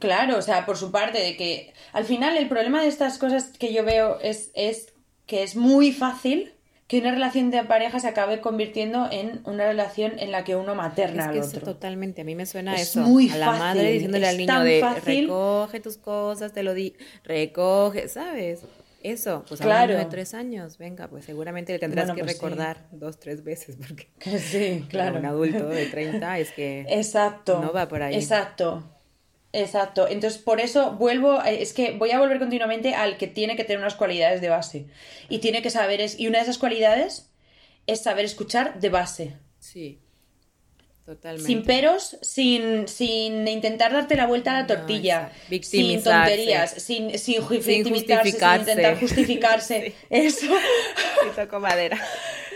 [0.00, 3.50] Claro, o sea, por su parte, de que al final el problema de estas cosas
[3.58, 4.92] que yo veo es, es
[5.26, 6.52] que es muy fácil
[6.86, 10.76] que una relación de pareja se acabe convirtiendo en una relación en la que uno
[10.76, 11.60] materna es que al otro.
[11.62, 13.00] totalmente, a mí me suena eso.
[13.00, 16.94] Muy a la madre diciéndole al niño de recoge tus cosas, te lo di,
[17.24, 18.60] recoge, ¿sabes?
[19.02, 19.94] Eso, pues claro.
[19.94, 23.76] a de tres años, venga, pues seguramente le tendrás que pues recordar dos, tres veces,
[23.76, 24.08] porque
[24.38, 25.18] sí, claro.
[25.18, 28.14] un adulto de 30 es que exacto, no va por ahí.
[28.14, 28.82] Exacto.
[29.52, 33.56] Exacto, entonces por eso vuelvo, eh, es que voy a volver continuamente al que tiene
[33.56, 34.86] que tener unas cualidades de base
[35.28, 37.30] y tiene que saber, es, y una de esas cualidades
[37.86, 39.36] es saber escuchar de base.
[39.58, 40.00] Sí,
[41.06, 41.46] totalmente.
[41.46, 45.32] Sin peros, sin, sin intentar darte la vuelta a la tortilla,
[45.62, 49.94] sin tonterías, sin, sin, justificarse, sin intentar justificarse.
[50.10, 50.46] Eso.
[51.26, 51.98] Y toco madera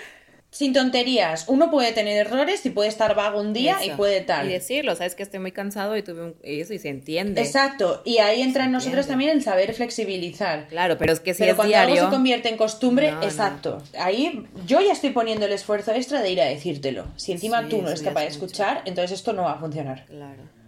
[0.61, 1.47] sin tonterías.
[1.49, 4.47] Uno puede tener errores y puede estar vago un día y puede tal.
[4.47, 6.35] Y decirlo, sabes que estoy muy cansado y tuve un...
[6.43, 7.41] eso y se entiende.
[7.41, 8.03] Exacto.
[8.05, 10.69] Y ahí entra en nosotros también el saber flexibilizar.
[10.69, 13.83] Claro, pero es que si pero es cuando algo se convierte en costumbre, exacto.
[13.99, 17.07] Ahí yo ya estoy poniendo el esfuerzo extra de ir a decírtelo.
[17.17, 20.05] Si encima tú no eres capaz de escuchar, entonces esto no va a funcionar.
[20.09, 20.60] Claro.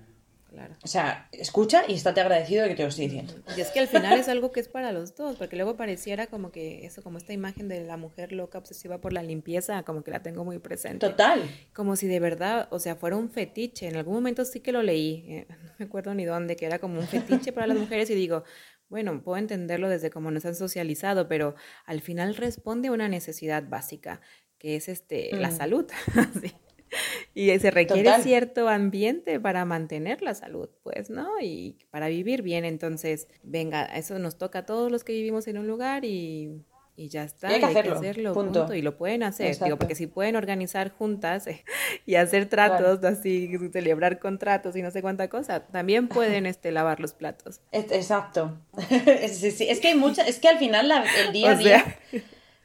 [0.62, 0.76] Claro.
[0.82, 3.34] O sea, escucha y estate agradecido de que te lo estoy diciendo.
[3.56, 6.28] Y es que al final es algo que es para los dos, porque luego pareciera
[6.28, 10.04] como que eso, como esta imagen de la mujer loca obsesiva por la limpieza, como
[10.04, 11.08] que la tengo muy presente.
[11.08, 11.42] Total.
[11.72, 13.88] Como si de verdad, o sea, fuera un fetiche.
[13.88, 16.78] En algún momento sí que lo leí, eh, no me acuerdo ni dónde, que era
[16.78, 18.44] como un fetiche para las mujeres y digo,
[18.88, 21.56] bueno, puedo entenderlo desde cómo nos han socializado, pero
[21.86, 24.20] al final responde a una necesidad básica,
[24.58, 25.56] que es este, la mm.
[25.56, 25.86] salud.
[27.34, 31.40] y se requiere cierto ambiente para mantener la salud, pues, ¿no?
[31.40, 32.64] Y para vivir bien.
[32.64, 36.62] Entonces, venga, eso nos toca a todos los que vivimos en un lugar y,
[36.96, 37.48] ya está.
[37.48, 38.72] hay que hacerlo, punto.
[38.72, 41.46] Y lo pueden hacer, digo, porque si pueden organizar juntas
[42.06, 47.00] y hacer tratos así, celebrar contratos y no sé cuánta cosa, también pueden este, lavar
[47.00, 47.60] los platos.
[47.72, 48.58] Exacto.
[48.88, 50.92] es que hay muchas, es que al final
[51.26, 51.98] el día a día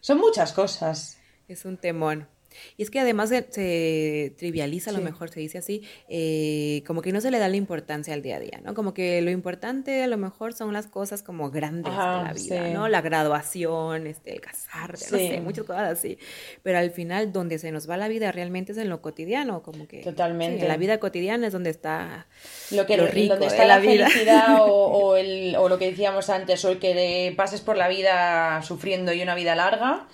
[0.01, 1.17] son muchas cosas.
[1.47, 2.27] Es un temón.
[2.77, 7.11] Y es que además se, trivializa, a lo mejor se dice así, eh, como que
[7.11, 8.73] no se le da la importancia al día a día, ¿no?
[8.73, 12.69] Como que lo importante a lo mejor son las cosas como grandes de la vida,
[12.73, 12.87] ¿no?
[12.87, 16.17] La graduación, este, el casarte, no sé, muchas cosas así.
[16.63, 19.87] Pero al final, donde se nos va la vida realmente es en lo cotidiano, como
[19.87, 20.01] que...
[20.01, 20.61] Totalmente.
[20.61, 22.27] en la vida cotidiana es donde está
[22.71, 26.69] lo, que, rico donde está la, felicidad o, el, o lo que decíamos antes, o
[26.69, 30.07] el que pases por la vida sufriendo y una vida larga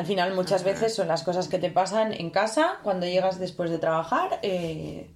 [0.00, 3.70] al final muchas veces son las cosas que te pasan en casa cuando llegas después
[3.70, 5.10] de trabajar eh,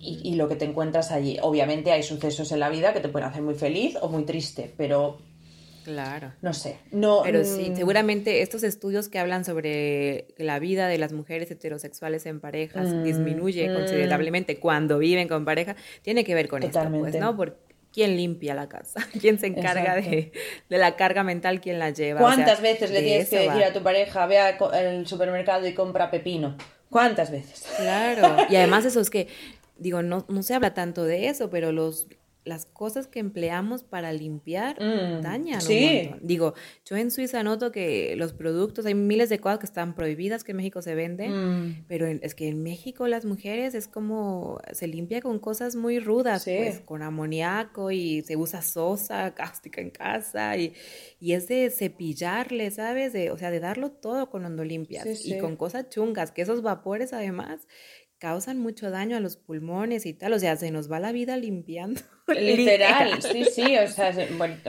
[0.00, 1.36] y, lo que te encuentras allí.
[1.42, 4.72] Obviamente hay sucesos en la vida que te pueden hacer muy feliz o muy triste,
[4.78, 5.18] pero...
[5.84, 6.32] Claro.
[6.40, 6.78] No sé.
[6.92, 11.50] No, pero sí, mm, seguramente estos estudios que hablan sobre la vida de las mujeres
[11.50, 13.74] heterosexuales en parejas mm, disminuye mm.
[13.74, 17.36] considerablemente cuando viven con pareja, tiene que ver con esto, pues, ¿no?
[17.36, 17.65] Porque
[17.96, 20.30] quién limpia la casa, quién se encarga de,
[20.68, 22.20] la carga mental, quién la lleva.
[22.20, 26.58] ¿Cuántas veces le tienes que decir a tu pareja, ve al supermercado y compra pepino?
[26.90, 27.64] ¿Cuántas veces?
[27.78, 29.28] Claro, y además eso es que,
[29.78, 32.06] digo, no, no se habla tanto de eso, pero los
[32.46, 36.10] las cosas que empleamos para limpiar mm, dañan sí.
[36.22, 36.54] Digo,
[36.86, 40.52] yo en Suiza noto que los productos, hay miles de cosas que están prohibidas que
[40.52, 41.84] en México se venden, mm.
[41.88, 46.44] pero es que en México las mujeres es como se limpia con cosas muy rudas,
[46.44, 50.72] pues, con amoníaco y se usa sosa cáustica en casa y,
[51.20, 53.12] y es de cepillarle, ¿sabes?
[53.12, 56.62] De, o sea, de darlo todo con cuando limpias y con cosas chungas, que esos
[56.62, 57.66] vapores además
[58.18, 61.36] causan mucho daño a los pulmones y tal, o sea, se nos va la vida
[61.36, 62.00] limpiando.
[62.40, 64.12] Literal, sí, sí, o sea,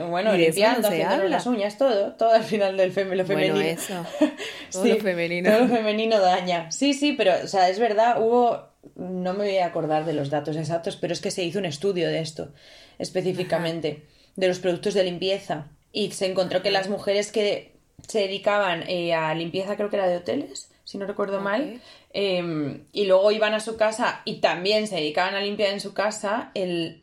[0.08, 3.54] bueno, limpiando, no las uñas, todo, todo al final del lo femenino.
[3.54, 4.06] Bueno, eso,
[4.72, 5.50] todo lo femenino.
[5.50, 6.70] Todo lo femenino daña.
[6.70, 10.30] Sí, sí, pero, o sea, es verdad, hubo, no me voy a acordar de los
[10.30, 12.52] datos exactos, pero es que se hizo un estudio de esto,
[13.00, 14.04] específicamente,
[14.36, 17.72] de los productos de limpieza, y se encontró que las mujeres que
[18.06, 21.80] se dedicaban eh, a limpieza, creo que era de hoteles, si no recuerdo mal,
[22.12, 25.92] em, y luego iban a su casa y también se dedicaban a limpiar en su
[25.92, 27.02] casa, el,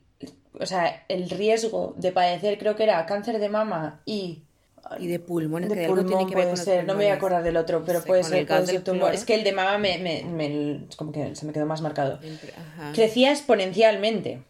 [0.59, 4.43] o sea, el riesgo de padecer, creo que era cáncer de mama y
[4.99, 7.43] y de pulmones, de que pulmón tiene que puede ser, no me voy a acordar
[7.43, 9.13] del otro, pero puede ser, puede tumor.
[9.13, 12.19] Es que el de mama me, me, me, como que se me quedó más marcado.
[12.93, 14.43] Crecía exponencialmente.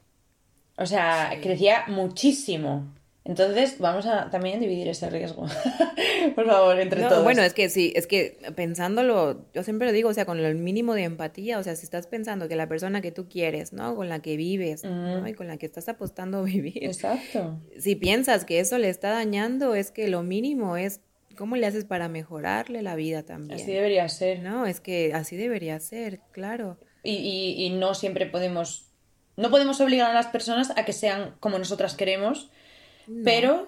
[0.78, 2.93] O sea, crecía muchísimo.
[3.28, 5.47] Entonces, vamos a también dividir ese riesgo,
[6.36, 7.23] por favor, entre todos.
[7.23, 10.53] Bueno, es que sí, es que pensándolo, yo siempre lo digo, o sea, con el
[10.53, 13.95] mínimo de empatía, o sea, si estás pensando que la persona que tú quieres, ¿no?
[13.95, 15.28] Con la que vives, ¿no?
[15.28, 16.86] Y con la que estás apostando a vivir.
[16.86, 17.59] Exacto.
[17.80, 21.01] Si piensas que eso le está dañando, es que lo mínimo es
[21.36, 23.59] cómo le haces para mejorarle la vida también.
[23.59, 24.43] Así debería ser.
[24.43, 26.78] No, es que así debería ser, claro.
[27.01, 28.91] Y, y, y no siempre podemos,
[29.36, 32.51] no podemos obligar a las personas a que sean como nosotras queremos
[33.24, 33.68] pero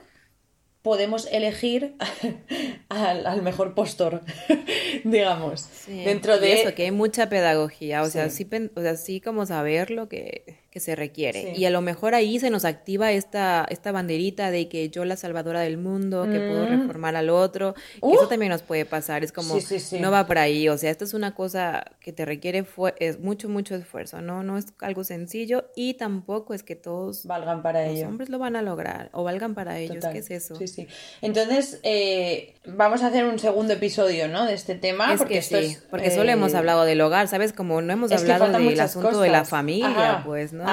[0.81, 1.95] podemos elegir
[2.89, 4.21] al, mejor postor,
[5.03, 5.67] digamos.
[5.87, 9.91] Dentro de eso, que hay mucha pedagogía, o sea, sí, o sea, sí como saber
[9.91, 11.53] lo que se requiere.
[11.55, 15.15] Y a lo mejor ahí se nos activa esta, esta banderita de que yo la
[15.15, 16.81] salvadora del mundo, que puedo mm.
[16.81, 19.57] reformar al otro, que eso también nos puede pasar, es como,
[19.99, 22.65] no va por ahí, o sea, esto es una cosa que te requiere
[22.99, 24.43] es mucho, mucho esfuerzo, ¿no?
[24.43, 28.55] No es algo sencillo y tampoco es que todos valgan para los hombres lo van
[28.55, 30.55] a lograr o valgan para ellos, ¿qué es eso?
[30.55, 30.87] Sí, sí.
[31.21, 34.45] Entonces, eh, vamos a hacer un segugo episodio, ¿no?
[34.45, 37.53] De este tema, porque sí, porque solo hemos eh, hablado del hogar, ¿sabes?
[37.53, 40.66] Como no hemos hablado del asunto de la familia, pues, ¿no?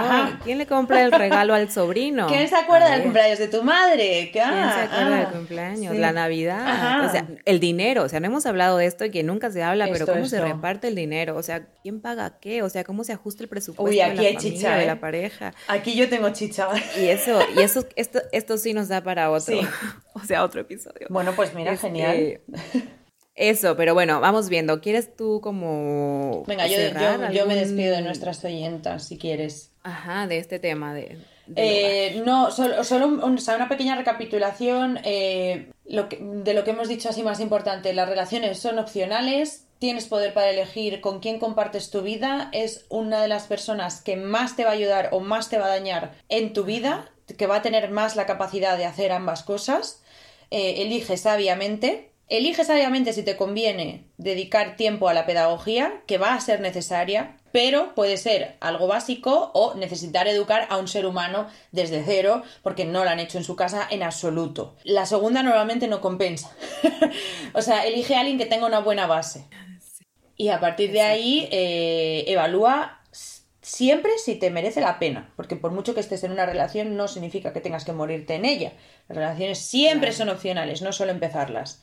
[0.44, 2.26] ¿Quién le compra el regalo al sobrino?
[2.28, 4.30] ¿Quién se acuerda del cumpleaños de tu madre?
[4.32, 5.96] ¿Quién se acuerda del cumpleaños?
[5.96, 7.06] La Navidad.
[7.06, 8.02] O sea, el dinero.
[8.02, 10.40] O sea, no hemos hablado de esto y que nunca se habla, pero cómo se
[10.40, 11.36] reparte el dinero.
[11.36, 12.62] O sea, ¿quién paga qué?
[12.62, 14.86] O sea, cómo se ajusta el presupuesto Uy, aquí de la hay familia, chicha, de
[14.86, 14.96] la ¿eh?
[14.96, 15.54] pareja.
[15.68, 16.68] Aquí yo tengo chicha.
[16.98, 19.56] Y eso, y eso, esto, esto sí nos da para otro.
[20.14, 21.06] o sea, otro episodio.
[21.10, 22.40] Bueno, pues mira, este, genial.
[23.34, 24.80] Eso, pero bueno, vamos viendo.
[24.80, 26.44] ¿Quieres tú como...
[26.46, 26.76] Venga, yo,
[27.32, 29.72] yo, me despido de nuestras oyentas, si quieres.
[29.82, 31.18] Ajá, de este tema de...
[31.56, 37.40] Eh, no, solo, solo una pequeña recapitulación eh, de lo que hemos dicho así más
[37.40, 37.92] importante.
[37.92, 43.20] Las relaciones son opcionales, tienes poder para elegir con quién compartes tu vida, es una
[43.20, 46.14] de las personas que más te va a ayudar o más te va a dañar
[46.28, 50.02] en tu vida, que va a tener más la capacidad de hacer ambas cosas.
[50.50, 56.34] Eh, elige sabiamente Elige sabiamente si te conviene dedicar tiempo a la pedagogía, que va
[56.34, 61.46] a ser necesaria, pero puede ser algo básico o necesitar educar a un ser humano
[61.70, 64.74] desde cero porque no lo han hecho en su casa en absoluto.
[64.84, 66.50] La segunda normalmente no compensa.
[67.52, 69.46] o sea, elige a alguien que tenga una buena base.
[70.36, 73.02] Y a partir de ahí eh, evalúa
[73.62, 77.06] siempre si te merece la pena, porque por mucho que estés en una relación no
[77.06, 78.72] significa que tengas que morirte en ella.
[79.08, 81.82] Las relaciones siempre son opcionales, no solo empezarlas.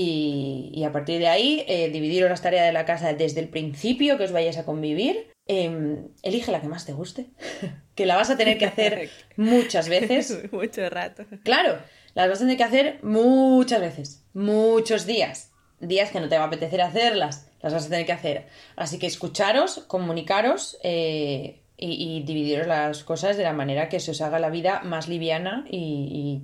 [0.00, 4.16] Y, a partir de ahí, eh, dividiros las tareas de la casa desde el principio
[4.16, 5.32] que os vayáis a convivir.
[5.48, 7.26] Em, elige la que más te guste,
[7.96, 10.38] que la vas a tener que hacer muchas veces.
[10.52, 11.24] Mucho rato.
[11.42, 11.78] Claro,
[12.14, 15.50] las vas a tener que hacer muchas veces, muchos días.
[15.80, 18.46] Días que no te va a apetecer hacerlas, las vas a tener que hacer.
[18.76, 24.20] Así que escucharos, comunicaros, eh, y, dividiros las cosas de la manera que se os
[24.20, 26.42] haga la vida más liviana y,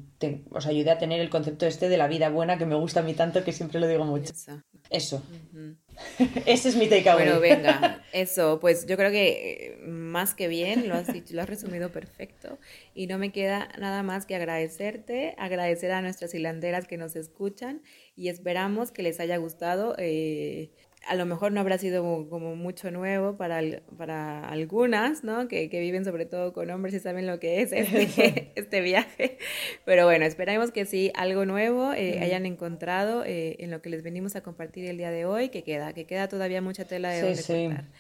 [0.51, 3.03] os ayude a tener el concepto este de la vida buena que me gusta a
[3.03, 4.33] mí tanto que siempre lo digo mucho.
[4.89, 5.23] Eso.
[6.47, 7.27] Ese es mi takeaway.
[7.27, 11.43] Bueno, venga, eso, pues yo creo que eh, más que bien lo has dicho, lo
[11.43, 12.59] has resumido perfecto
[12.95, 17.83] y no me queda nada más que agradecerte, agradecer a nuestras hilanderas que nos escuchan
[18.17, 19.95] y esperamos que les haya gustado.
[19.99, 20.73] Eh,
[21.07, 23.61] a lo mejor no habrá sido como mucho nuevo para,
[23.97, 25.49] para algunas, ¿no?
[25.49, 29.39] Que, que, viven sobre todo con hombres y saben lo que es este, este viaje.
[29.85, 34.03] Pero bueno, esperamos que sí, algo nuevo eh, hayan encontrado eh, en lo que les
[34.03, 37.23] venimos a compartir el día de hoy, que queda, que queda todavía mucha tela de
[37.23, 37.91] donde cortar.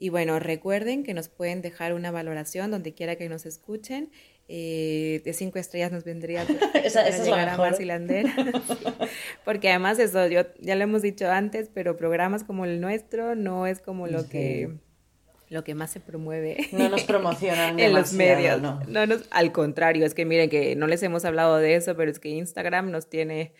[0.00, 4.12] Y bueno, recuerden que nos pueden dejar una valoración donde quiera que nos escuchen.
[4.50, 6.42] Eh, de cinco estrellas nos vendría
[6.82, 8.34] esa, para llegar a más hilandera.
[9.44, 13.66] Porque además eso, yo ya lo hemos dicho antes, pero programas como el nuestro no
[13.66, 14.70] es como lo que
[15.50, 16.68] lo que más se promueve.
[16.72, 18.60] No nos promocionan en los medios.
[18.60, 18.80] No.
[18.86, 22.10] no nos, al contrario, es que miren que no les hemos hablado de eso, pero
[22.10, 23.52] es que Instagram nos tiene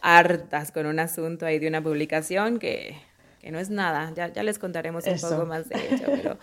[0.00, 2.96] hartas con un asunto ahí de una publicación que,
[3.40, 4.12] que no es nada.
[4.14, 6.38] Ya, ya les contaremos un poco más de ello, pero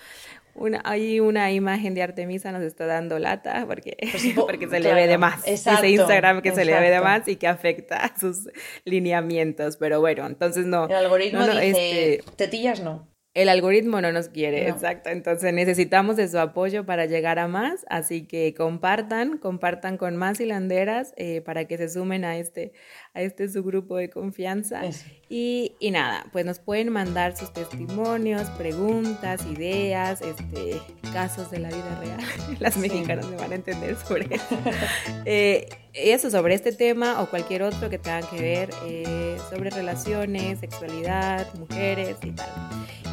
[0.60, 4.94] una, hay una imagen de Artemisa nos está dando lata porque, pues porque se le
[4.94, 5.48] ve de más.
[5.48, 8.50] Exacto, Dice Instagram que se le ve de más y que afecta sus
[8.86, 9.78] lineamientos.
[9.78, 10.86] Pero bueno, entonces no.
[10.88, 13.08] El algoritmo dice, este, tetillas no.
[13.36, 15.12] El algoritmo no nos quiere, exacto.
[15.12, 17.86] Entonces necesitamos de su apoyo para llegar a más.
[17.88, 22.74] Así que compartan, compartan con más hilanderas eh, para que se sumen a este,
[23.20, 24.82] a este su grupo de confianza.
[25.28, 30.80] Y, y, nada, pues nos pueden mandar sus testimonios, preguntas, ideas, este,
[31.14, 32.20] casos de la vida real.
[32.60, 34.58] Las mexicanas me van a entender sobre eso.
[35.26, 40.60] eh, eso sobre este tema o cualquier otro que tengan que ver eh, sobre relaciones,
[40.60, 42.50] sexualidad, mujeres y tal.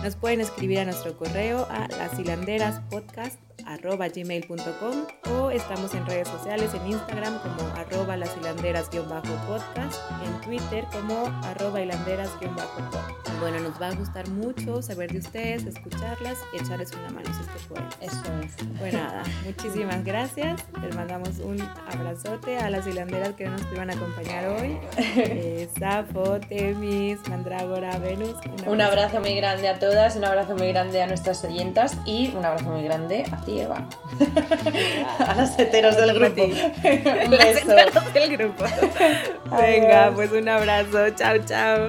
[0.02, 1.88] Nos pueden escribir a nuestro correo a
[3.66, 11.80] lashilanderas.podcast.gmail.com o estamos en redes sociales en Instagram como arroba lasilanderas-podcast, en Twitter como arroba
[11.80, 13.40] hilanderas-podcast.
[13.40, 17.42] Bueno, nos va a gustar mucho saber de ustedes, escucharlas y echarles una mano si
[17.42, 17.88] es que pueden.
[18.00, 18.54] Eso es.
[18.78, 20.64] Pues nada, muchísimas gracias.
[20.82, 24.78] Les mandamos un abrazote a las hilanderas que nos iban a acompañar hoy.
[25.18, 28.34] Eh, Safo, Temis, Mandrágora, Venus.
[28.66, 29.20] Un abrazo.
[29.20, 32.84] muy grande a todas, un abrazo muy grande a nuestras oyentas y un abrazo muy
[32.84, 33.86] grande a ti, Eva.
[35.18, 36.46] a las heteros del grupo.
[37.30, 38.64] las heteros del grupo.
[39.50, 41.10] Venga, pues un abrazo.
[41.10, 41.88] Chao, chao.